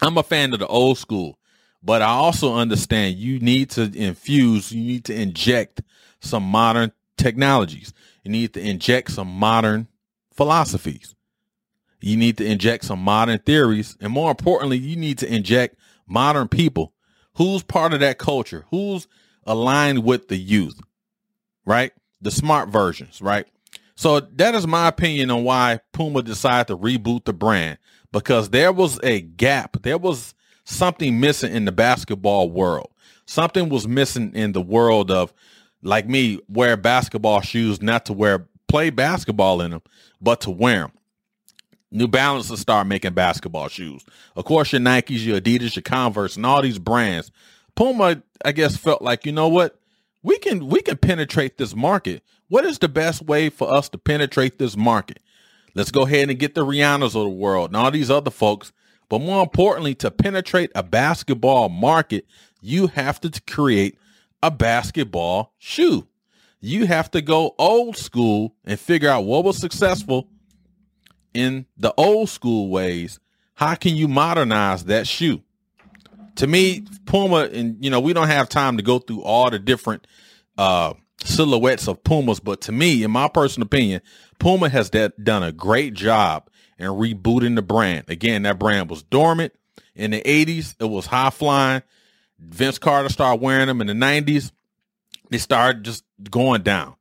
I'm 0.02 0.18
a 0.18 0.24
fan 0.24 0.54
of 0.54 0.60
the 0.60 0.68
old 0.68 0.98
school. 0.98 1.38
But 1.84 2.02
I 2.02 2.08
also 2.08 2.56
understand 2.56 3.18
you 3.18 3.40
need 3.40 3.70
to 3.72 3.84
infuse, 3.94 4.72
you 4.72 4.84
need 4.84 5.06
to 5.06 5.14
inject 5.14 5.82
some 6.20 6.44
modern 6.44 6.92
technologies. 7.18 7.94
You 8.24 8.32
need 8.32 8.54
to 8.56 8.62
inject 8.62 9.12
some 9.12 9.28
modern 9.28 9.88
philosophies. 10.34 11.14
You 12.02 12.18
need 12.18 12.38
to 12.40 12.46
inject 12.46 12.86
some 12.86 13.00
modern 13.00 13.40
theories. 13.40 13.96
And 14.02 14.12
more 14.12 14.32
importantly, 14.32 14.78
you 14.78 14.96
need 14.96 15.20
to 15.20 15.32
inject 15.32 15.78
modern 16.08 16.48
people 16.48 16.96
Who's 17.36 17.64
part 17.64 17.94
of 17.94 18.00
that 18.00 18.18
culture? 18.18 18.66
Who's 18.72 19.08
aligned 19.46 20.04
with 20.04 20.28
the 20.28 20.38
youth? 20.38 20.80
Right? 21.66 21.92
The 22.26 22.32
smart 22.32 22.70
versions, 22.70 23.22
right? 23.22 23.46
So 23.96 24.20
that 24.20 24.56
is 24.56 24.66
my 24.66 24.88
opinion 24.88 25.30
on 25.30 25.44
why 25.44 25.80
Puma 25.94 26.24
decided 26.24 26.68
to 26.68 26.78
reboot 26.78 27.26
the 27.26 27.34
brand 27.34 27.78
because 28.12 28.50
there 28.50 28.72
was 28.72 29.00
a 29.04 29.22
gap. 29.22 29.78
There 29.84 30.00
was 30.00 30.34
something 30.64 31.20
missing 31.20 31.54
in 31.54 31.66
the 31.66 31.72
basketball 31.72 32.50
world. 32.50 32.90
Something 33.28 33.70
was 33.70 33.88
missing 33.88 34.34
in 34.34 34.54
the 34.54 34.62
world 34.62 35.12
of 35.12 35.34
like 35.84 36.10
me 36.10 36.40
wear 36.50 36.76
basketball 36.76 37.42
shoes, 37.42 37.80
not 37.80 38.06
to 38.08 38.14
wear 38.14 38.48
play 38.68 38.90
basketball 38.90 39.62
in 39.62 39.70
them, 39.70 39.84
but 40.20 40.42
to 40.42 40.50
wear 40.50 40.80
them. 40.80 40.92
New 41.92 42.08
Balance 42.08 42.48
to 42.50 42.58
start 42.58 42.88
making 42.88 43.14
basketball 43.14 43.70
shoes. 43.70 44.04
Of 44.36 44.46
course, 44.46 44.72
your 44.74 44.82
Nikes, 44.82 45.24
your 45.24 45.40
Adidas, 45.40 45.76
your 45.76 45.84
Converse, 45.84 46.36
and 46.36 46.46
all 46.46 46.64
these 46.64 46.80
brands. 46.80 47.32
Puma, 47.76 48.24
I 48.44 48.52
guess, 48.52 48.76
felt 48.76 49.04
like, 49.04 49.28
you 49.28 49.32
know 49.32 49.48
what? 49.48 49.80
We 50.26 50.40
can 50.40 50.70
we 50.70 50.82
can 50.82 50.98
penetrate 50.98 51.60
this 51.60 51.76
market. 51.76 52.24
What 52.48 52.66
is 52.66 52.80
the 52.80 52.90
best 52.90 53.22
way 53.22 53.50
for 53.50 53.72
us 53.72 53.90
to 53.90 54.00
penetrate 54.00 54.58
this 54.58 54.76
market? 54.76 55.20
Let's 55.76 55.92
go 55.92 56.08
ahead 56.08 56.32
and 56.32 56.40
get 56.40 56.56
the 56.56 56.66
Rihannas 56.66 57.10
of 57.10 57.14
the 57.14 57.30
world 57.30 57.70
and 57.70 57.78
all 57.78 57.92
these 57.92 58.10
other 58.10 58.32
folks. 58.32 58.72
But 59.08 59.20
more 59.20 59.44
importantly, 59.44 59.94
to 59.96 60.10
penetrate 60.10 60.72
a 60.74 60.82
basketball 60.82 61.70
market, 61.70 62.26
you 62.60 62.88
have 62.88 63.22
to 63.22 63.40
create 63.46 64.00
a 64.42 64.50
basketball 64.50 65.54
shoe. 65.60 66.08
You 66.60 66.88
have 66.88 67.12
to 67.12 67.22
go 67.22 67.54
old 67.60 67.96
school 67.96 68.56
and 68.66 68.80
figure 68.80 69.10
out 69.10 69.26
what 69.26 69.44
was 69.44 69.60
successful 69.60 70.28
in 71.36 71.68
the 71.78 71.94
old 71.98 72.30
school 72.30 72.70
ways, 72.70 73.20
how 73.54 73.76
can 73.76 73.96
you 73.96 74.08
modernize 74.08 74.86
that 74.86 75.06
shoe? 75.06 75.44
To 76.36 76.48
me, 76.48 76.86
Puma, 77.06 77.50
and 77.52 77.84
you 77.84 77.90
know, 77.90 78.00
we 78.00 78.14
don't 78.14 78.28
have 78.28 78.50
time 78.50 78.78
to 78.78 78.84
go 78.84 79.00
through 79.00 79.22
all 79.22 79.50
the 79.50 79.60
different 79.60 80.06
uh, 80.58 80.94
silhouettes 81.24 81.88
of 81.88 82.04
Pumas, 82.04 82.40
but 82.40 82.62
to 82.62 82.72
me, 82.72 83.04
in 83.04 83.12
my 83.12 83.28
personal 83.28 83.66
opinion, 83.66 84.02
Puma 84.40 84.70
has 84.70 84.90
that, 84.92 85.24
done 85.24 85.44
a 85.44 85.52
great 85.52 85.94
job 85.94 86.50
in 86.78 86.88
rebooting 86.88 87.56
the 87.56 87.62
brand. 87.62 88.06
Again, 88.10 88.44
that 88.44 88.60
brand 88.60 88.90
was 88.90 89.04
dormant 89.04 89.54
in 89.96 90.12
the 90.12 90.22
80s. 90.22 90.76
It 90.80 90.86
was 90.86 91.06
high 91.06 91.30
flying. 91.30 91.84
Vince 92.38 92.78
Carter 92.78 93.10
started 93.10 93.42
wearing 93.42 93.68
them 93.68 93.82
in 93.82 93.88
the 93.88 93.94
90s. 93.94 94.52
They 95.30 95.38
started 95.38 95.84
just 95.84 96.04
going 96.30 96.64
down. 96.64 96.96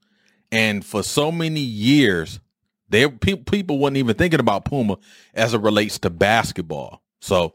And 0.53 0.85
for 0.85 1.03
so 1.03 1.33
many 1.33 1.61
years, 1.61 2.39
they 2.89 3.09
pe- 3.09 3.35
people 3.35 3.79
weren't 3.79 3.97
even 3.97 4.15
thinking 4.15 4.41
about 4.41 4.65
Puma 4.65 4.99
as 5.35 5.53
it 5.55 5.61
relates 5.61 5.99
to 6.01 6.11
basketball. 6.11 7.03
So 7.21 7.55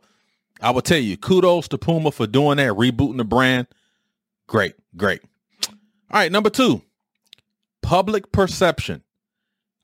I 0.62 0.72
will 0.72 0.82
tell 0.82 1.00
you, 1.00 1.18
kudos 1.18 1.68
to 1.70 1.78
Puma 1.78 2.12
for 2.12 2.28
doing 2.28 2.58
that, 2.58 2.74
rebooting 2.74 3.18
the 3.18 3.24
brand. 3.24 3.68
Great, 4.48 4.76
great. 4.98 5.22
All 5.68 6.20
right, 6.20 6.32
number 6.32 6.50
two, 6.50 6.82
public 7.82 8.32
perception. 8.32 9.04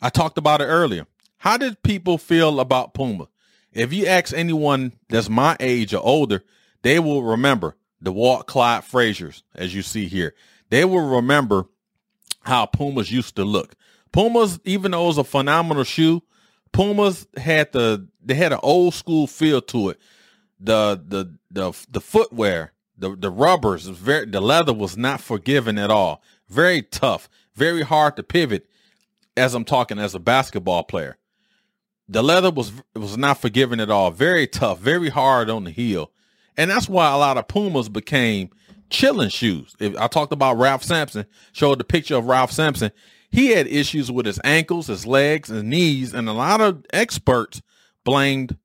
I 0.01 0.09
talked 0.09 0.37
about 0.37 0.61
it 0.61 0.65
earlier. 0.65 1.07
How 1.37 1.57
did 1.57 1.83
people 1.83 2.17
feel 2.17 2.59
about 2.59 2.93
Puma? 2.93 3.27
If 3.71 3.93
you 3.93 4.05
ask 4.07 4.33
anyone 4.33 4.93
that's 5.09 5.29
my 5.29 5.55
age 5.59 5.93
or 5.93 6.03
older, 6.03 6.43
they 6.81 6.99
will 6.99 7.23
remember 7.23 7.75
the 8.01 8.11
Walt 8.11 8.47
Clyde 8.47 8.83
Fraziers, 8.83 9.43
as 9.53 9.75
you 9.75 9.81
see 9.81 10.07
here. 10.07 10.33
They 10.69 10.85
will 10.85 11.17
remember 11.17 11.65
how 12.41 12.65
Pumas 12.65 13.11
used 13.11 13.35
to 13.35 13.43
look. 13.43 13.75
Pumas, 14.11 14.59
even 14.63 14.91
though 14.91 15.03
it 15.03 15.07
was 15.07 15.17
a 15.17 15.23
phenomenal 15.23 15.83
shoe, 15.83 16.23
Pumas 16.71 17.27
had 17.37 17.71
the 17.71 18.07
they 18.23 18.33
had 18.33 18.53
an 18.53 18.59
old 18.63 18.93
school 18.93 19.27
feel 19.27 19.61
to 19.61 19.89
it. 19.89 19.99
The 20.59 21.01
the 21.05 21.37
the 21.51 21.73
the 21.89 22.01
footwear, 22.01 22.71
the 22.97 23.15
the 23.15 23.29
rubbers, 23.29 23.87
very 23.87 24.25
the 24.25 24.41
leather 24.41 24.73
was 24.73 24.97
not 24.97 25.21
forgiving 25.21 25.77
at 25.77 25.91
all. 25.91 26.21
Very 26.47 26.81
tough, 26.81 27.29
very 27.55 27.81
hard 27.81 28.15
to 28.15 28.23
pivot. 28.23 28.67
As 29.37 29.53
I'm 29.53 29.65
talking 29.65 29.99
as 29.99 30.15
a 30.15 30.19
basketball 30.19 30.83
player, 30.83 31.17
the 32.07 32.23
leather 32.23 32.51
was 32.51 32.71
was 32.95 33.17
not 33.17 33.39
forgiving 33.39 33.81
at 33.81 33.89
all. 33.89 34.11
Very 34.11 34.47
tough, 34.47 34.79
very 34.79 35.09
hard 35.09 35.49
on 35.49 35.65
the 35.65 35.71
heel, 35.71 36.11
and 36.55 36.71
that's 36.71 36.87
why 36.87 37.11
a 37.11 37.17
lot 37.17 37.37
of 37.37 37.49
Pumas 37.49 37.89
became 37.89 38.49
chilling 38.89 39.29
shoes. 39.29 39.75
If 39.79 39.97
I 39.97 40.07
talked 40.07 40.31
about 40.31 40.57
Ralph 40.57 40.83
Sampson, 40.83 41.25
showed 41.51 41.79
the 41.79 41.83
picture 41.83 42.15
of 42.15 42.27
Ralph 42.27 42.51
Sampson, 42.51 42.91
he 43.29 43.47
had 43.47 43.67
issues 43.67 44.09
with 44.11 44.25
his 44.25 44.39
ankles, 44.43 44.87
his 44.87 45.05
legs, 45.05 45.49
his 45.49 45.63
knees, 45.63 46.13
and 46.13 46.29
a 46.29 46.33
lot 46.33 46.61
of 46.61 46.85
experts 46.93 47.61
blamed 48.05 48.57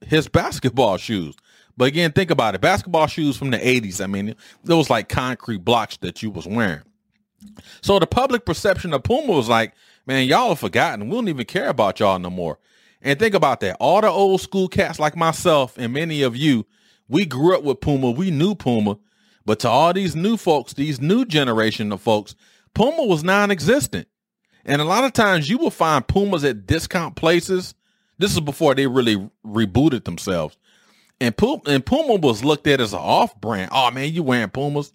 his 0.00 0.28
basketball 0.28 0.96
shoes. 0.96 1.34
But 1.76 1.86
again, 1.86 2.12
think 2.12 2.30
about 2.30 2.54
it. 2.54 2.60
Basketball 2.60 3.06
shoes 3.06 3.36
from 3.36 3.50
the 3.50 3.58
80s, 3.58 4.02
I 4.02 4.06
mean, 4.06 4.34
was 4.64 4.90
like 4.90 5.08
concrete 5.08 5.64
blocks 5.64 5.96
that 5.98 6.22
you 6.22 6.30
was 6.30 6.46
wearing. 6.46 6.82
So 7.82 7.98
the 7.98 8.06
public 8.06 8.44
perception 8.44 8.92
of 8.94 9.02
Puma 9.02 9.32
was 9.32 9.48
like, 9.48 9.74
man, 10.06 10.26
y'all 10.26 10.50
have 10.50 10.60
forgotten. 10.60 11.08
We 11.08 11.16
don't 11.16 11.28
even 11.28 11.46
care 11.46 11.68
about 11.68 12.00
y'all 12.00 12.18
no 12.18 12.30
more. 12.30 12.58
And 13.02 13.18
think 13.18 13.34
about 13.34 13.60
that. 13.60 13.76
All 13.80 14.00
the 14.00 14.08
old 14.08 14.40
school 14.40 14.68
cats 14.68 14.98
like 14.98 15.16
myself 15.16 15.76
and 15.76 15.92
many 15.92 16.22
of 16.22 16.36
you, 16.36 16.66
we 17.08 17.26
grew 17.26 17.54
up 17.54 17.62
with 17.62 17.80
Puma. 17.80 18.10
We 18.10 18.30
knew 18.30 18.54
Puma. 18.54 18.98
But 19.44 19.60
to 19.60 19.68
all 19.68 19.92
these 19.92 20.16
new 20.16 20.38
folks, 20.38 20.72
these 20.72 21.00
new 21.00 21.26
generation 21.26 21.92
of 21.92 22.00
folks, 22.00 22.34
Puma 22.72 23.04
was 23.04 23.22
non-existent. 23.22 24.08
And 24.64 24.80
a 24.80 24.84
lot 24.84 25.04
of 25.04 25.12
times 25.12 25.50
you 25.50 25.58
will 25.58 25.70
find 25.70 26.06
Pumas 26.06 26.44
at 26.44 26.66
discount 26.66 27.16
places. 27.16 27.74
This 28.18 28.32
is 28.32 28.40
before 28.40 28.74
they 28.74 28.86
really 28.86 29.30
rebooted 29.44 30.04
themselves. 30.04 30.56
And 31.20 31.36
Puma, 31.36 31.62
and 31.66 31.84
Puma 31.84 32.16
was 32.16 32.44
looked 32.44 32.66
at 32.66 32.80
as 32.80 32.92
an 32.92 32.98
off 33.00 33.40
brand. 33.40 33.70
Oh 33.72 33.90
man, 33.90 34.12
you 34.12 34.22
wearing 34.22 34.50
Pumas. 34.50 34.92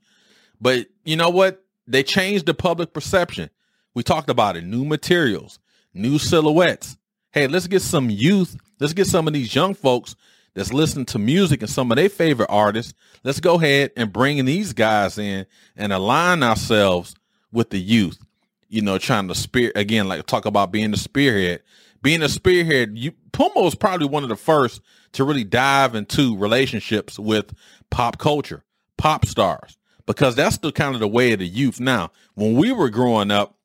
But 0.61 0.87
you 1.03 1.15
know 1.15 1.29
what? 1.29 1.63
They 1.87 2.03
changed 2.03 2.45
the 2.45 2.53
public 2.53 2.93
perception. 2.93 3.49
We 3.93 4.03
talked 4.03 4.29
about 4.29 4.55
it. 4.55 4.63
New 4.63 4.85
materials, 4.85 5.59
new 5.93 6.19
silhouettes. 6.19 6.97
Hey, 7.31 7.47
let's 7.47 7.67
get 7.67 7.81
some 7.81 8.09
youth. 8.09 8.55
Let's 8.79 8.93
get 8.93 9.07
some 9.07 9.27
of 9.27 9.33
these 9.33 9.53
young 9.53 9.73
folks 9.73 10.15
that's 10.53 10.73
listening 10.73 11.05
to 11.07 11.19
music 11.19 11.61
and 11.61 11.69
some 11.69 11.91
of 11.91 11.95
their 11.95 12.09
favorite 12.09 12.49
artists. 12.49 12.93
Let's 13.23 13.39
go 13.39 13.55
ahead 13.55 13.91
and 13.95 14.11
bring 14.11 14.43
these 14.45 14.73
guys 14.73 15.17
in 15.17 15.45
and 15.75 15.93
align 15.93 16.43
ourselves 16.43 17.15
with 17.51 17.69
the 17.69 17.79
youth. 17.79 18.19
You 18.67 18.81
know, 18.81 18.97
trying 18.97 19.27
to 19.29 19.35
spear 19.35 19.71
again, 19.75 20.07
like 20.07 20.25
talk 20.27 20.45
about 20.45 20.71
being 20.71 20.91
the 20.91 20.97
spearhead. 20.97 21.63
Being 22.01 22.21
a 22.21 22.29
spearhead, 22.29 22.97
you 22.97 23.13
Puma 23.31 23.61
was 23.61 23.75
probably 23.75 24.07
one 24.07 24.23
of 24.23 24.29
the 24.29 24.35
first 24.35 24.81
to 25.13 25.23
really 25.23 25.43
dive 25.43 25.95
into 25.95 26.37
relationships 26.37 27.19
with 27.19 27.53
pop 27.89 28.17
culture, 28.17 28.63
pop 28.97 29.25
stars, 29.25 29.77
because 30.05 30.35
that's 30.35 30.57
the 30.57 30.71
kind 30.71 30.93
of 30.93 30.99
the 30.99 31.07
way 31.07 31.33
of 31.33 31.39
the 31.39 31.47
youth 31.47 31.79
now. 31.79 32.11
When 32.35 32.55
we 32.55 32.71
were 32.71 32.89
growing 32.89 33.31
up, 33.31 33.55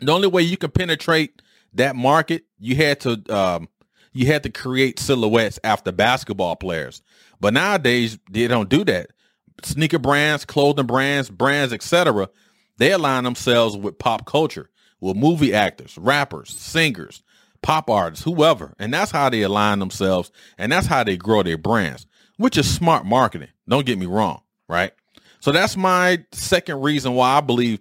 the 0.00 0.12
only 0.12 0.28
way 0.28 0.42
you 0.42 0.56
could 0.56 0.74
penetrate 0.74 1.42
that 1.74 1.96
market, 1.96 2.44
you 2.58 2.76
had 2.76 3.00
to 3.00 3.22
um, 3.34 3.68
you 4.12 4.26
had 4.26 4.44
to 4.44 4.50
create 4.50 4.98
silhouettes 4.98 5.58
after 5.64 5.92
basketball 5.92 6.56
players. 6.56 7.02
But 7.40 7.54
nowadays 7.54 8.18
they 8.30 8.46
don't 8.46 8.68
do 8.68 8.84
that. 8.84 9.10
Sneaker 9.62 9.98
brands, 9.98 10.44
clothing 10.44 10.86
brands, 10.86 11.30
brands, 11.30 11.72
etc. 11.72 12.28
They 12.78 12.92
align 12.92 13.24
themselves 13.24 13.76
with 13.76 13.98
pop 13.98 14.26
culture, 14.26 14.70
with 15.00 15.16
movie 15.16 15.54
actors, 15.54 15.98
rappers, 15.98 16.50
singers, 16.50 17.22
pop 17.64 17.88
artists, 17.88 18.24
whoever. 18.24 18.74
And 18.78 18.92
that's 18.92 19.10
how 19.10 19.30
they 19.30 19.42
align 19.42 19.78
themselves 19.80 20.30
and 20.58 20.70
that's 20.70 20.86
how 20.86 21.02
they 21.02 21.16
grow 21.16 21.42
their 21.42 21.58
brands, 21.58 22.06
which 22.36 22.58
is 22.58 22.72
smart 22.72 23.06
marketing. 23.06 23.48
Don't 23.66 23.86
get 23.86 23.98
me 23.98 24.06
wrong, 24.06 24.42
right? 24.68 24.92
So 25.40 25.50
that's 25.50 25.76
my 25.76 26.24
second 26.32 26.82
reason 26.82 27.14
why 27.14 27.38
I 27.38 27.40
believe 27.40 27.80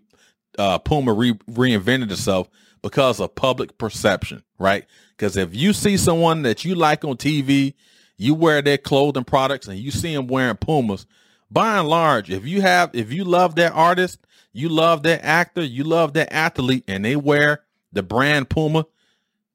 uh, 0.57 0.79
Puma 0.79 1.13
re- 1.13 1.33
reinvented 1.49 2.11
itself 2.11 2.49
because 2.81 3.19
of 3.19 3.35
public 3.35 3.77
perception, 3.77 4.43
right? 4.57 4.85
Because 5.17 5.35
if 5.35 5.53
you 5.53 5.73
see 5.73 5.97
someone 5.97 6.43
that 6.43 6.63
you 6.63 6.75
like 6.75 7.03
on 7.03 7.17
TV, 7.17 7.73
you 8.17 8.33
wear 8.35 8.61
their 8.61 8.77
clothing 8.77 9.23
products 9.25 9.67
and 9.67 9.77
you 9.77 9.91
see 9.91 10.15
them 10.15 10.27
wearing 10.27 10.57
Pumas, 10.57 11.05
by 11.51 11.79
and 11.79 11.89
large, 11.89 12.29
if 12.29 12.45
you 12.45 12.61
have, 12.61 12.89
if 12.93 13.11
you 13.11 13.25
love 13.25 13.55
that 13.55 13.73
artist, 13.73 14.19
you 14.53 14.69
love 14.69 15.03
that 15.03 15.23
actor, 15.23 15.63
you 15.63 15.83
love 15.83 16.13
that 16.13 16.31
athlete, 16.31 16.83
and 16.87 17.03
they 17.03 17.15
wear 17.15 17.63
the 17.91 18.03
brand 18.03 18.49
Puma, 18.49 18.85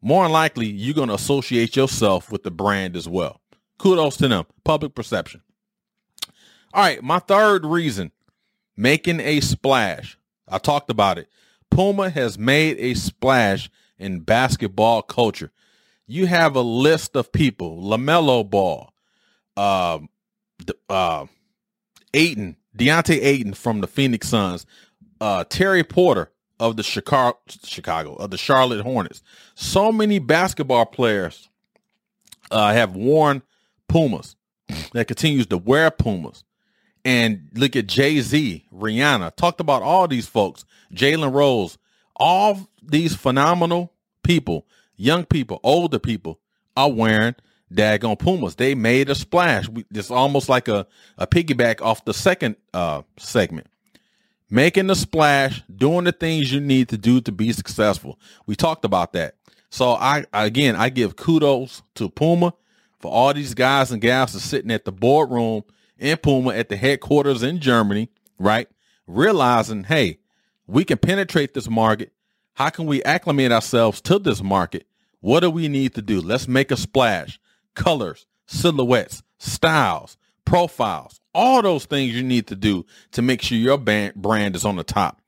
more 0.01 0.25
than 0.25 0.33
likely 0.33 0.67
you're 0.67 0.95
going 0.95 1.09
to 1.09 1.15
associate 1.15 1.77
yourself 1.77 2.31
with 2.31 2.43
the 2.43 2.51
brand 2.51 2.97
as 2.97 3.09
well. 3.09 3.41
Kudos 3.79 4.17
to 4.19 4.29
them. 4.29 4.45
Public 4.65 4.95
perception. 4.95 5.43
All 6.75 6.83
right, 6.83 7.03
my 7.03 7.19
third 7.19 7.65
reason, 7.65 8.13
making 8.77 9.21
a 9.21 9.41
splash. 9.41 10.19
I 10.47 10.59
talked 10.59 10.91
about 10.91 11.19
it. 11.19 11.29
Puma 11.71 12.11
has 12.11 12.39
made 12.39 12.79
a 12.79 12.95
splash 12.95 13.71
in 13.99 14.21
basketball 14.21 15.03
culture. 15.03 15.51
You 16.07 16.27
have 16.27 16.57
a 16.57 16.61
list 16.61 17.17
of 17.17 17.33
people: 17.33 17.83
LaMelo 17.83 18.49
Ball, 18.49 18.93
uh, 19.57 19.99
uh, 20.89 21.27
Ayton, 22.15 22.57
Deandre 22.77 23.19
Ayton 23.23 23.55
from 23.55 23.81
the 23.81 23.87
Phoenix 23.87 24.29
Suns, 24.29 24.67
uh, 25.21 25.45
Terry 25.45 25.85
Porter 25.85 26.31
of 26.61 26.77
the 26.77 26.83
Chicago, 26.83 27.39
Chicago 27.65 28.15
of 28.15 28.31
the 28.31 28.39
Charlotte 28.39 28.83
Hornets. 28.83 29.23
So 29.55 29.93
many 29.93 30.19
basketball 30.19 30.87
players 30.87 31.49
uh, 32.51 32.73
have 32.73 32.97
worn 32.97 33.43
Pumas 33.89 34.37
that 34.93 35.07
continues 35.07 35.47
to 35.47 35.59
wear 35.59 35.91
Pumas. 35.91 36.45
And 37.05 37.49
look 37.55 37.77
at 37.77 37.87
Jay 37.87 38.21
Z, 38.21 38.67
Rihanna, 38.75 39.35
talked 39.37 39.61
about 39.61 39.83
all 39.83 40.09
these 40.09 40.27
folks, 40.27 40.65
Jalen 40.93 41.33
Rose, 41.33 41.79
all 42.17 42.69
these 42.83 43.15
phenomenal 43.15 43.93
people, 44.23 44.67
young 44.97 45.25
people, 45.25 45.61
older 45.63 45.99
people 45.99 46.41
are 46.77 46.91
wearing 46.91 47.35
daggone 47.73 48.19
Pumas. 48.19 48.57
They 48.57 48.75
made 48.75 49.09
a 49.09 49.15
splash. 49.15 49.69
We, 49.69 49.87
it's 49.93 50.11
almost 50.11 50.49
like 50.49 50.69
a, 50.69 50.87
a 51.17 51.27
piggyback 51.27 51.81
off 51.81 52.05
the 52.05 52.15
second 52.15 52.57
uh, 52.75 53.03
segment 53.17 53.69
making 54.51 54.87
the 54.87 54.97
splash, 54.97 55.63
doing 55.75 56.05
the 56.05 56.13
things 56.13 56.53
you 56.53 56.61
need 56.61 56.89
to 56.89 56.99
do 56.99 57.21
to 57.23 57.33
be 57.33 57.53
successful. 57.53 58.19
We 58.47 58.57
talked 58.57 58.85
about 58.85 59.13
that. 59.13 59.35
So 59.71 59.93
I 59.93 60.25
again 60.33 60.77
I 60.77 60.89
give 60.89 61.17
kudos 61.17 61.83
to 61.97 62.09
Puma 62.09 62.55
for 62.99 63.13
all 63.13 63.33
these 63.35 63.55
guys 63.55 63.91
and 63.93 64.01
gals 64.01 64.35
are 64.35 64.41
sitting 64.41 64.71
at 64.71 64.85
the 64.85 64.93
boardroom 64.93 65.63
in 65.99 66.17
Puma 66.17 66.55
at 66.55 66.69
the 66.69 66.77
headquarters 66.77 67.43
in 67.43 67.61
Germany, 67.61 68.09
right? 68.39 68.69
Realizing, 69.07 69.85
hey, 69.85 70.19
we 70.67 70.85
can 70.85 70.99
penetrate 70.99 71.55
this 71.55 71.69
market. 71.69 72.13
How 72.55 72.71
can 72.71 72.87
we 72.87 73.03
acclimate 73.05 73.53
ourselves 73.53 74.01
to 74.03 74.19
this 74.19 74.43
market? 74.43 74.87
What 75.21 75.41
do 75.41 75.51
we 75.51 75.69
need 75.69 75.95
to 75.95 76.03
do? 76.03 76.21
Let's 76.21 76.49
make 76.49 76.71
a 76.71 76.77
splash. 76.77 77.39
Colors, 77.75 78.27
silhouettes, 78.47 79.23
styles, 79.39 80.17
profiles, 80.45 81.18
all 81.39 81.63
those 81.63 81.85
things 81.87 82.15
you 82.15 82.23
need 82.25 82.49
to 82.49 82.57
do 82.57 82.85
to 83.13 83.23
make 83.23 83.41
sure 83.41 83.57
your 83.57 83.79
brand 83.79 84.57
is 84.57 84.65
on 84.65 84.75
the 84.77 84.83
top. 84.83 85.21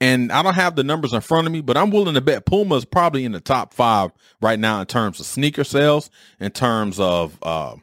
And 0.00 0.30
I 0.30 0.42
don't 0.42 0.54
have 0.54 0.76
the 0.76 0.84
numbers 0.84 1.12
in 1.12 1.20
front 1.20 1.48
of 1.48 1.52
me, 1.52 1.60
but 1.60 1.76
I'm 1.76 1.90
willing 1.90 2.14
to 2.14 2.20
bet 2.20 2.46
Puma 2.46 2.76
is 2.76 2.84
probably 2.84 3.24
in 3.24 3.32
the 3.32 3.40
top 3.40 3.74
five 3.74 4.12
right 4.40 4.58
now 4.58 4.80
in 4.80 4.86
terms 4.86 5.18
of 5.18 5.26
sneaker 5.26 5.64
sales, 5.64 6.10
in 6.38 6.52
terms 6.52 7.00
of 7.00 7.36
uh, 7.42 7.74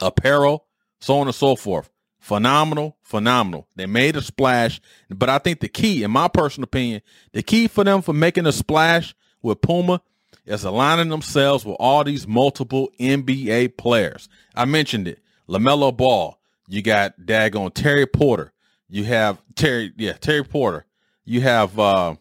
apparel, 0.00 0.66
so 0.98 1.18
on 1.18 1.28
and 1.28 1.34
so 1.34 1.54
forth. 1.54 1.88
Phenomenal, 2.18 2.96
phenomenal. 3.02 3.68
They 3.76 3.86
made 3.86 4.16
a 4.16 4.22
splash, 4.22 4.80
but 5.08 5.28
I 5.28 5.38
think 5.38 5.60
the 5.60 5.68
key, 5.68 6.02
in 6.02 6.10
my 6.10 6.26
personal 6.26 6.64
opinion, 6.64 7.02
the 7.32 7.42
key 7.42 7.68
for 7.68 7.84
them 7.84 8.02
for 8.02 8.12
making 8.12 8.46
a 8.46 8.52
splash 8.52 9.14
with 9.42 9.60
Puma 9.60 10.02
is 10.44 10.64
aligning 10.64 11.08
themselves 11.08 11.64
with 11.64 11.76
all 11.78 12.02
these 12.02 12.26
multiple 12.26 12.90
NBA 12.98 13.76
players. 13.76 14.28
I 14.56 14.64
mentioned 14.64 15.06
it. 15.06 15.20
LaMelo 15.48 15.96
Ball, 15.96 16.38
you 16.72 16.80
got 16.80 17.20
daggone 17.20 17.74
Terry 17.74 18.06
Porter. 18.06 18.52
You 18.88 19.04
have 19.04 19.42
Terry, 19.54 19.92
yeah, 19.98 20.14
Terry 20.14 20.42
Porter. 20.42 20.86
You 21.24 21.42
have 21.42 21.78
uh, 21.78 22.16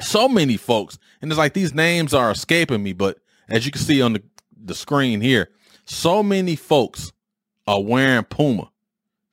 so 0.00 0.28
many 0.28 0.56
folks, 0.56 0.98
and 1.22 1.30
it's 1.30 1.38
like 1.38 1.54
these 1.54 1.72
names 1.72 2.12
are 2.12 2.32
escaping 2.32 2.82
me. 2.82 2.92
But 2.92 3.18
as 3.48 3.64
you 3.64 3.70
can 3.70 3.80
see 3.80 4.02
on 4.02 4.14
the, 4.14 4.22
the 4.60 4.74
screen 4.74 5.20
here, 5.20 5.50
so 5.84 6.20
many 6.22 6.56
folks 6.56 7.12
are 7.66 7.80
wearing 7.80 8.24
Puma, 8.24 8.72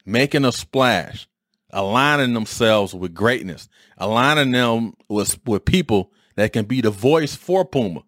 making 0.05 0.45
a 0.45 0.51
splash, 0.51 1.27
aligning 1.71 2.35
themselves 2.35 2.93
with 2.93 3.13
greatness, 3.13 3.67
aligning 3.97 4.51
them 4.51 4.93
with 5.09 5.39
with 5.47 5.65
people 5.65 6.11
that 6.35 6.53
can 6.53 6.65
be 6.65 6.79
the 6.79 6.91
voice 6.91 7.33
for 7.33 7.65
Puma. 7.65 8.03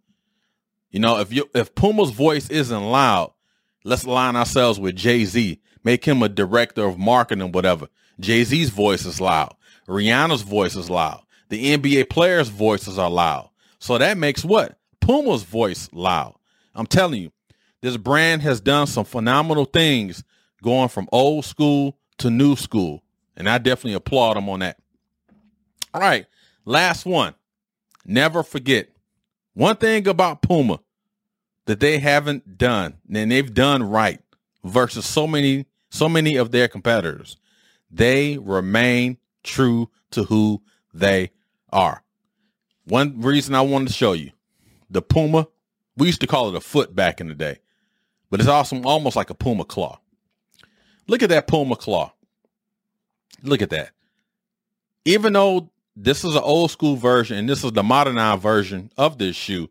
You 0.91 0.99
know, 0.99 1.19
if 1.19 1.33
you 1.33 1.49
if 1.55 1.73
Puma's 1.73 2.11
voice 2.11 2.51
isn't 2.51 2.83
loud, 2.83 3.33
let's 3.83 4.03
align 4.03 4.35
ourselves 4.35 4.79
with 4.79 4.95
Jay 4.95 5.25
Z 5.25 5.59
Make 5.83 6.05
him 6.05 6.21
a 6.23 6.29
director 6.29 6.85
of 6.85 6.97
marketing, 6.97 7.51
whatever. 7.51 7.87
Jay 8.19 8.43
Z's 8.43 8.69
voice 8.69 9.05
is 9.05 9.21
loud. 9.21 9.55
Rihanna's 9.87 10.41
voice 10.41 10.75
is 10.75 10.89
loud. 10.89 11.23
The 11.49 11.77
NBA 11.77 12.09
players' 12.09 12.49
voices 12.49 12.97
are 12.97 13.09
loud. 13.09 13.49
So 13.79 13.97
that 13.97 14.17
makes 14.17 14.43
what? 14.43 14.77
Puma's 14.99 15.43
voice 15.43 15.89
loud. 15.93 16.35
I'm 16.75 16.87
telling 16.87 17.21
you, 17.21 17.31
this 17.81 17.97
brand 17.97 18.41
has 18.41 18.59
done 18.59 18.87
some 18.87 19.05
phenomenal 19.05 19.65
things 19.65 20.23
going 20.61 20.89
from 20.89 21.07
old 21.11 21.45
school 21.45 21.97
to 22.17 22.29
new 22.29 22.55
school. 22.55 23.03
And 23.35 23.47
I 23.47 23.59
definitely 23.59 23.93
applaud 23.93 24.35
them 24.35 24.49
on 24.49 24.59
that. 24.59 24.79
All 25.93 26.01
right. 26.01 26.25
Last 26.65 27.05
one. 27.05 27.35
Never 28.05 28.43
forget 28.43 28.89
one 29.53 29.75
thing 29.75 30.07
about 30.07 30.41
Puma 30.41 30.79
that 31.65 31.79
they 31.79 31.99
haven't 31.99 32.57
done 32.57 32.95
and 33.13 33.31
they've 33.31 33.53
done 33.53 33.83
right 33.83 34.21
versus 34.63 35.05
so 35.05 35.27
many 35.27 35.65
so 35.89 36.09
many 36.09 36.35
of 36.35 36.51
their 36.51 36.67
competitors, 36.67 37.37
they 37.89 38.37
remain 38.37 39.17
true 39.43 39.89
to 40.11 40.23
who 40.23 40.61
they 40.93 41.31
are. 41.71 42.03
One 42.85 43.21
reason 43.21 43.55
I 43.55 43.61
wanted 43.61 43.87
to 43.89 43.93
show 43.93 44.13
you 44.13 44.31
the 44.89 45.01
Puma, 45.01 45.47
we 45.95 46.07
used 46.07 46.21
to 46.21 46.27
call 46.27 46.49
it 46.49 46.55
a 46.55 46.61
foot 46.61 46.95
back 46.95 47.19
in 47.19 47.27
the 47.27 47.35
day, 47.35 47.59
but 48.29 48.39
it's 48.39 48.49
awesome, 48.49 48.85
almost 48.85 49.15
like 49.15 49.29
a 49.29 49.35
Puma 49.35 49.65
claw. 49.65 49.99
Look 51.07 51.23
at 51.23 51.29
that 51.29 51.47
Puma 51.47 51.75
claw. 51.75 52.13
Look 53.43 53.61
at 53.61 53.69
that. 53.69 53.91
Even 55.05 55.33
though 55.33 55.69
this 55.95 56.23
is 56.23 56.35
an 56.35 56.43
old 56.43 56.71
school 56.71 56.95
version 56.95 57.37
and 57.37 57.49
this 57.49 57.63
is 57.63 57.71
the 57.71 57.83
modernized 57.83 58.41
version 58.41 58.91
of 58.97 59.17
this 59.17 59.35
shoe, 59.35 59.69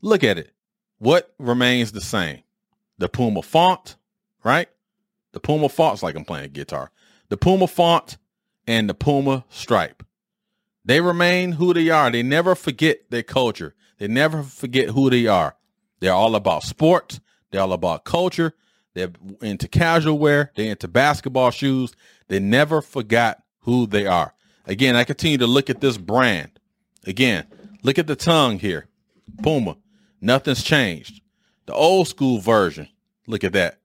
look 0.00 0.22
at 0.22 0.38
it. 0.38 0.52
What 0.98 1.32
remains 1.38 1.92
the 1.92 2.00
same? 2.00 2.42
The 2.98 3.08
Puma 3.08 3.42
font, 3.42 3.96
right? 4.44 4.68
The 5.32 5.40
Puma 5.40 5.68
font's 5.68 6.02
like 6.02 6.16
I'm 6.16 6.24
playing 6.24 6.52
guitar. 6.52 6.90
The 7.28 7.36
Puma 7.36 7.66
font 7.66 8.18
and 8.66 8.88
the 8.88 8.94
Puma 8.94 9.44
stripe. 9.48 10.04
They 10.84 11.00
remain 11.00 11.52
who 11.52 11.74
they 11.74 11.90
are. 11.90 12.10
They 12.10 12.22
never 12.22 12.54
forget 12.54 13.10
their 13.10 13.22
culture. 13.22 13.74
They 13.98 14.08
never 14.08 14.42
forget 14.42 14.90
who 14.90 15.10
they 15.10 15.26
are. 15.26 15.56
They're 16.00 16.12
all 16.12 16.34
about 16.34 16.64
sports. 16.64 17.20
They're 17.50 17.60
all 17.60 17.72
about 17.72 18.04
culture. 18.04 18.54
They're 18.94 19.12
into 19.42 19.68
casual 19.68 20.18
wear. 20.18 20.52
They're 20.56 20.70
into 20.70 20.88
basketball 20.88 21.50
shoes. 21.50 21.94
They 22.28 22.40
never 22.40 22.80
forgot 22.80 23.42
who 23.60 23.86
they 23.86 24.06
are. 24.06 24.34
Again, 24.66 24.96
I 24.96 25.04
continue 25.04 25.38
to 25.38 25.46
look 25.46 25.70
at 25.70 25.80
this 25.80 25.98
brand. 25.98 26.58
Again, 27.06 27.46
look 27.82 27.98
at 27.98 28.06
the 28.06 28.16
tongue 28.16 28.58
here. 28.58 28.86
Puma. 29.42 29.76
Nothing's 30.20 30.62
changed. 30.62 31.22
The 31.66 31.74
old 31.74 32.08
school 32.08 32.38
version. 32.38 32.88
Look 33.26 33.44
at 33.44 33.52
that. 33.52 33.79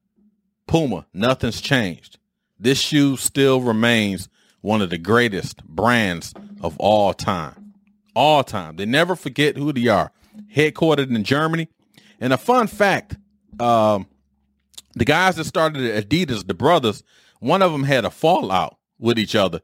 Puma. 0.68 1.06
Nothing's 1.14 1.62
changed. 1.62 2.18
This 2.60 2.80
shoe 2.80 3.18
still 3.18 3.62
remains 3.62 4.30
one 4.62 4.82
of 4.82 4.90
the 4.90 4.98
greatest 4.98 5.64
brands 5.66 6.34
of 6.62 6.78
all 6.80 7.14
time. 7.14 7.74
All 8.16 8.44
time. 8.44 8.78
They 8.78 8.86
never 8.86 9.16
forget 9.16 9.58
who 9.58 9.72
they 9.74 9.88
are. 9.88 10.12
Headquartered 10.56 11.14
in 11.14 11.24
Germany. 11.24 11.68
And 12.20 12.34
a 12.34 12.38
fun 12.38 12.68
fact, 12.68 13.18
um, 13.60 14.08
the 14.96 15.06
guys 15.06 15.36
that 15.36 15.46
started 15.46 16.10
Adidas, 16.10 16.48
the 16.48 16.54
brothers, 16.54 17.04
one 17.40 17.62
of 17.62 17.72
them 17.72 17.84
had 17.84 18.06
a 18.06 18.10
fallout 18.10 18.78
with 18.98 19.20
each 19.20 19.36
other. 19.36 19.62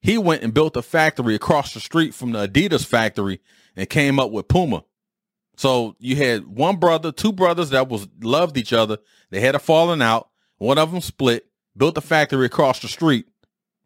He 0.00 0.16
went 0.16 0.42
and 0.42 0.54
built 0.54 0.76
a 0.76 0.82
factory 0.82 1.34
across 1.34 1.74
the 1.74 1.80
street 1.80 2.14
from 2.14 2.32
the 2.32 2.46
Adidas 2.46 2.86
factory 2.86 3.40
and 3.76 3.88
came 3.90 4.20
up 4.20 4.30
with 4.30 4.48
Puma. 4.48 4.84
So 5.56 5.96
you 5.98 6.14
had 6.14 6.46
one 6.46 6.76
brother, 6.76 7.10
two 7.10 7.32
brothers 7.32 7.70
that 7.70 7.88
was 7.88 8.06
loved 8.22 8.56
each 8.56 8.72
other. 8.72 8.98
They 9.30 9.40
had 9.40 9.56
a 9.56 9.58
falling 9.58 10.00
out. 10.00 10.28
One 10.58 10.78
of 10.78 10.92
them 10.92 11.00
split, 11.00 11.46
built 11.76 11.96
a 11.98 12.00
factory 12.00 12.46
across 12.46 12.80
the 12.80 12.88
street, 12.88 13.26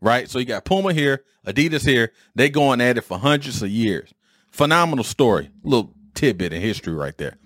right? 0.00 0.28
So 0.28 0.38
you 0.38 0.44
got 0.44 0.64
Puma 0.64 0.92
here, 0.92 1.24
Adidas 1.46 1.86
here. 1.86 2.12
They 2.34 2.48
going 2.48 2.80
at 2.80 2.98
it 2.98 3.02
for 3.02 3.18
hundreds 3.18 3.62
of 3.62 3.70
years. 3.70 4.12
Phenomenal 4.50 5.04
story. 5.04 5.50
Little 5.62 5.94
tidbit 6.14 6.52
in 6.52 6.60
history 6.60 6.94
right 6.94 7.16
there. 7.16 7.38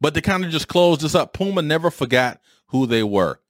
But 0.00 0.14
to 0.14 0.20
kind 0.20 0.44
of 0.44 0.50
just 0.50 0.68
close 0.68 0.98
this 0.98 1.14
up, 1.14 1.32
Puma 1.32 1.62
never 1.62 1.90
forgot 1.90 2.40
who 2.68 2.86
they 2.86 3.02
were. 3.02 3.40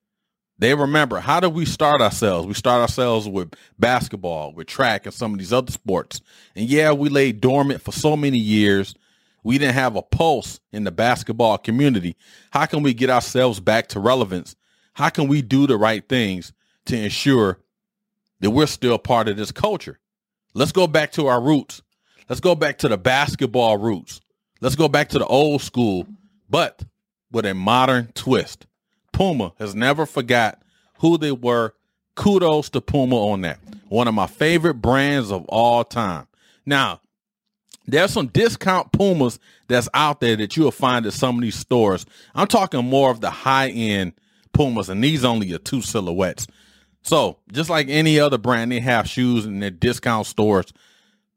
They 0.59 0.75
remember 0.75 1.21
how 1.21 1.38
did 1.41 1.55
we 1.55 1.64
start 1.64 2.01
ourselves? 2.01 2.47
We 2.47 2.55
start 2.55 2.81
ourselves 2.81 3.29
with 3.29 3.55
basketball, 3.79 4.53
with 4.53 4.67
track, 4.67 5.07
and 5.07 5.14
some 5.14 5.33
of 5.33 5.38
these 5.38 5.53
other 5.53 5.71
sports. 5.71 6.21
And 6.57 6.69
yeah, 6.69 6.93
we 6.93 7.09
lay 7.09 7.33
dormant 7.33 7.81
for 7.81 7.93
so 7.93 8.17
many 8.17 8.38
years. 8.38 8.95
We 9.45 9.59
didn't 9.59 9.75
have 9.75 9.95
a 9.95 10.03
pulse 10.03 10.59
in 10.73 10.83
the 10.83 10.91
basketball 10.91 11.59
community. 11.59 12.17
How 12.51 12.67
can 12.67 12.83
we 12.83 12.93
get 12.93 13.09
ourselves 13.09 13.61
back 13.61 13.88
to 13.88 14.01
relevance? 14.01 14.57
How 14.99 15.11
can 15.11 15.29
we 15.29 15.43
do 15.43 15.69
the 15.69 15.77
right 15.77 16.07
things 16.09 16.53
to 16.87 16.97
ensure 16.97 17.61
that 18.41 18.51
we're 18.51 18.67
still 18.67 18.99
part 18.99 19.29
of 19.29 19.37
this 19.37 19.53
culture? 19.53 20.01
Let's 20.55 20.73
go 20.73 20.89
back 20.89 21.13
to 21.13 21.29
our 21.29 21.41
roots. 21.41 21.83
Let's 22.29 22.41
go 22.41 22.57
back 22.57 22.79
to 22.79 22.89
the 22.89 22.99
basketball 22.99 23.77
roots. 23.77 24.21
Let's 24.61 24.75
go 24.75 24.89
back 24.89 25.11
to 25.11 25.21
the 25.21 25.27
old 25.27 25.63
school, 25.63 26.09
but 26.51 26.83
with 27.31 27.47
a 27.47 27.55
modern 27.55 28.11
twist. 28.17 28.67
Puma 29.13 29.53
has 29.61 29.73
never 29.73 30.05
forgot 30.05 30.61
who 30.99 31.17
they 31.17 31.31
were. 31.31 31.75
Kudos 32.17 32.69
to 32.71 32.81
Puma 32.81 33.15
on 33.15 33.43
that. 33.43 33.61
One 33.91 34.09
of 34.09 34.15
my 34.15 34.27
favorite 34.27 34.83
brands 34.83 35.31
of 35.31 35.45
all 35.45 35.85
time. 35.85 36.27
Now, 36.67 37.03
there's 37.87 38.13
some 38.13 38.27
discount 38.27 38.91
Pumas 38.91 39.39
that's 39.69 39.89
out 39.95 40.19
there 40.19 40.35
that 40.35 40.57
you'll 40.57 40.73
find 40.73 41.07
at 41.07 41.13
some 41.13 41.37
of 41.37 41.43
these 41.43 41.55
stores. 41.55 42.05
I'm 42.35 42.49
talking 42.49 42.85
more 42.85 43.13
of 43.13 43.21
the 43.21 43.31
high 43.31 43.69
end 43.69 44.15
Pumas, 44.59 44.88
and 44.88 45.05
these 45.05 45.25
only 45.25 45.53
are 45.53 45.59
two 45.59 45.81
silhouettes. 45.81 46.49
So, 47.03 47.38
just 47.53 47.71
like 47.71 47.87
any 47.88 48.18
other 48.18 48.38
brand, 48.38 48.73
they 48.73 48.81
have 48.81 49.09
shoes 49.09 49.47
in 49.47 49.61
their 49.61 49.71
discount 49.71 50.27
stores. 50.27 50.73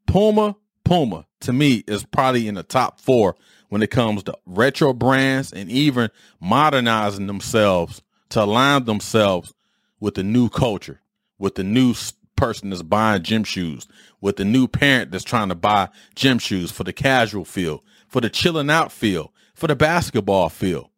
Puma, 0.08 0.56
Puma, 0.82 1.26
to 1.42 1.52
me, 1.52 1.84
is 1.86 2.04
probably 2.04 2.48
in 2.48 2.56
the 2.56 2.64
top 2.64 2.98
four 2.98 3.36
when 3.68 3.80
it 3.80 3.92
comes 3.92 4.24
to 4.24 4.36
retro 4.44 4.92
brands 4.92 5.52
and 5.52 5.70
even 5.70 6.10
modernizing 6.40 7.28
themselves 7.28 8.02
to 8.30 8.42
align 8.42 8.86
themselves 8.86 9.54
with 10.00 10.16
the 10.16 10.24
new 10.24 10.48
culture, 10.48 11.00
with 11.38 11.54
the 11.54 11.62
new 11.62 11.94
person 12.34 12.70
that's 12.70 12.82
buying 12.82 13.22
gym 13.22 13.44
shoes, 13.44 13.86
with 14.20 14.34
the 14.34 14.44
new 14.44 14.66
parent 14.66 15.12
that's 15.12 15.22
trying 15.22 15.48
to 15.48 15.54
buy 15.54 15.88
gym 16.16 16.40
shoes 16.40 16.72
for 16.72 16.82
the 16.82 16.92
casual 16.92 17.44
feel, 17.44 17.84
for 18.08 18.20
the 18.20 18.28
chilling 18.28 18.68
out 18.68 18.90
feel, 18.90 19.32
for 19.54 19.68
the 19.68 19.76
basketball 19.76 20.48
feel. 20.48 20.90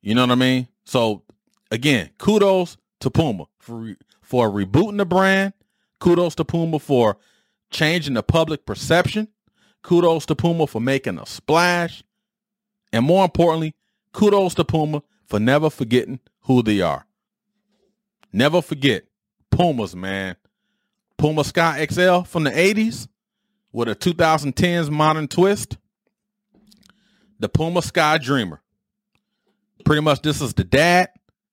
You 0.00 0.14
know 0.14 0.22
what 0.22 0.30
I 0.30 0.36
mean? 0.36 0.68
So 0.84 1.22
again, 1.70 2.10
kudos 2.18 2.76
to 3.00 3.10
Puma 3.10 3.46
for 3.58 3.96
for 4.22 4.50
rebooting 4.50 4.98
the 4.98 5.06
brand. 5.06 5.52
Kudos 6.00 6.34
to 6.36 6.44
Puma 6.44 6.78
for 6.78 7.16
changing 7.70 8.14
the 8.14 8.22
public 8.22 8.66
perception 8.66 9.28
Kudos 9.84 10.24
to 10.26 10.34
Puma 10.34 10.66
for 10.66 10.80
making 10.80 11.18
a 11.18 11.26
splash. 11.26 12.02
And 12.92 13.04
more 13.04 13.24
importantly, 13.24 13.74
kudos 14.12 14.54
to 14.54 14.64
Puma 14.64 15.02
for 15.26 15.38
never 15.38 15.68
forgetting 15.68 16.20
who 16.40 16.62
they 16.62 16.80
are. 16.80 17.06
Never 18.32 18.62
forget 18.62 19.04
Pumas, 19.50 19.94
man. 19.94 20.36
Puma 21.18 21.44
Sky 21.44 21.86
XL 21.86 22.22
from 22.22 22.44
the 22.44 22.50
80s 22.50 23.08
with 23.72 23.88
a 23.88 23.94
2010s 23.94 24.90
modern 24.90 25.28
twist. 25.28 25.76
The 27.38 27.48
Puma 27.50 27.82
Sky 27.82 28.16
Dreamer. 28.16 28.62
Pretty 29.84 30.02
much 30.02 30.22
this 30.22 30.40
is 30.40 30.54
the 30.54 30.64
dad 30.64 31.10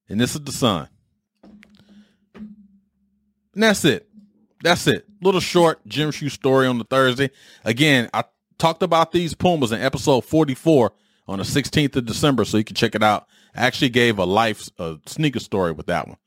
and 0.09 0.19
this 0.19 0.35
is 0.35 0.41
the 0.41 0.51
son. 0.51 0.87
And 2.33 3.63
that's 3.63 3.83
it 3.85 4.07
that's 4.63 4.87
it. 4.87 5.05
Little 5.21 5.39
short 5.39 5.85
gym 5.87 6.11
shoe 6.11 6.29
story 6.29 6.67
on 6.67 6.77
the 6.77 6.83
Thursday. 6.83 7.31
Again, 7.63 8.09
I 8.13 8.23
talked 8.57 8.83
about 8.83 9.11
these 9.11 9.33
Pumas 9.33 9.71
in 9.71 9.81
episode 9.81 10.21
44 10.21 10.93
on 11.27 11.39
the 11.39 11.43
16th 11.43 11.95
of 11.95 12.05
December, 12.05 12.45
so 12.45 12.57
you 12.57 12.63
can 12.63 12.75
check 12.75 12.95
it 12.95 13.03
out. 13.03 13.27
I 13.55 13.65
actually 13.65 13.89
gave 13.89 14.17
a 14.17 14.25
life 14.25 14.69
a 14.79 14.97
sneaker 15.05 15.39
story 15.39 15.71
with 15.71 15.87
that 15.87 16.07
one. 16.07 16.17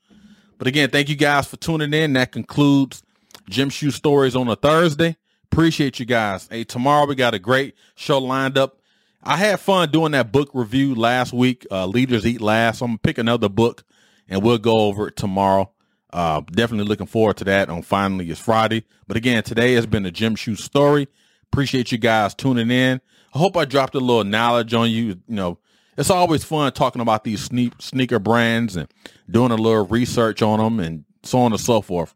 But 0.57 0.67
again, 0.67 0.89
thank 0.89 1.09
you 1.09 1.15
guys 1.15 1.47
for 1.47 1.57
tuning 1.57 1.93
in. 1.93 2.13
That 2.13 2.31
concludes 2.31 3.03
gym 3.49 3.69
shoe 3.69 3.91
stories 3.91 4.35
on 4.35 4.47
a 4.47 4.55
Thursday. 4.55 5.17
Appreciate 5.51 5.99
you 5.99 6.05
guys. 6.05 6.47
Hey, 6.49 6.63
tomorrow 6.63 7.05
we 7.05 7.15
got 7.15 7.33
a 7.33 7.39
great 7.39 7.75
show 7.95 8.19
lined 8.19 8.57
up. 8.57 8.79
I 9.27 9.37
had 9.37 9.59
fun 9.59 9.89
doing 9.89 10.11
that 10.11 10.31
book 10.31 10.51
review 10.53 10.93
last 10.93 11.33
week. 11.33 11.65
Uh, 11.71 11.87
Leaders 11.87 12.27
Eat 12.27 12.41
Last. 12.41 12.79
So 12.79 12.85
I'm 12.85 12.91
gonna 12.91 12.99
pick 12.99 13.17
another 13.17 13.49
book 13.49 13.83
and 14.29 14.43
we'll 14.43 14.59
go 14.59 14.81
over 14.81 15.07
it 15.07 15.15
tomorrow. 15.15 15.71
Uh, 16.13 16.41
definitely 16.51 16.85
looking 16.85 17.07
forward 17.07 17.37
to 17.37 17.43
that 17.45 17.69
on 17.69 17.81
Finally 17.81 18.29
It's 18.29 18.39
Friday. 18.39 18.85
But 19.07 19.17
again, 19.17 19.41
today 19.41 19.73
has 19.73 19.87
been 19.87 20.05
a 20.05 20.11
gym 20.11 20.35
shoe 20.35 20.55
story. 20.55 21.07
Appreciate 21.51 21.91
you 21.91 21.97
guys 21.97 22.35
tuning 22.35 22.69
in. 22.69 23.01
I 23.33 23.37
hope 23.39 23.57
I 23.57 23.65
dropped 23.65 23.95
a 23.95 23.99
little 23.99 24.23
knowledge 24.23 24.75
on 24.75 24.91
you. 24.91 25.05
You 25.05 25.17
know, 25.27 25.57
it's 25.97 26.11
always 26.11 26.43
fun 26.43 26.71
talking 26.73 27.01
about 27.01 27.23
these 27.23 27.43
sneak, 27.43 27.73
sneaker 27.79 28.19
brands 28.19 28.75
and 28.75 28.87
doing 29.29 29.51
a 29.51 29.55
little 29.55 29.87
research 29.87 30.43
on 30.43 30.59
them 30.59 30.79
and 30.79 31.03
so 31.23 31.39
on 31.39 31.51
and 31.51 31.59
so 31.59 31.81
forth. 31.81 32.13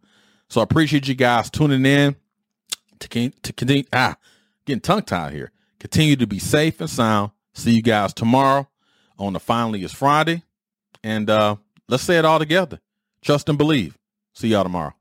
So 0.47 0.61
I 0.61 0.63
appreciate 0.63 1.07
you 1.07 1.15
guys 1.15 1.49
tuning 1.49 1.85
in 1.85 2.15
to, 2.99 3.29
to 3.29 3.53
continue. 3.53 3.83
Ah, 3.91 4.15
getting 4.65 4.81
tongue 4.81 5.01
tied 5.01 5.33
here. 5.33 5.51
Continue 5.79 6.15
to 6.17 6.27
be 6.27 6.39
safe 6.39 6.81
and 6.81 6.89
sound. 6.89 7.31
See 7.53 7.71
you 7.71 7.81
guys 7.81 8.13
tomorrow 8.13 8.67
on 9.17 9.33
the 9.33 9.39
Finally 9.39 9.83
It's 9.83 9.93
Friday. 9.93 10.43
And 11.03 11.29
uh, 11.29 11.55
let's 11.87 12.03
say 12.03 12.17
it 12.17 12.25
all 12.25 12.39
together. 12.39 12.79
Trust 13.21 13.49
and 13.49 13.57
believe. 13.57 13.97
See 14.33 14.49
y'all 14.49 14.63
tomorrow. 14.63 14.93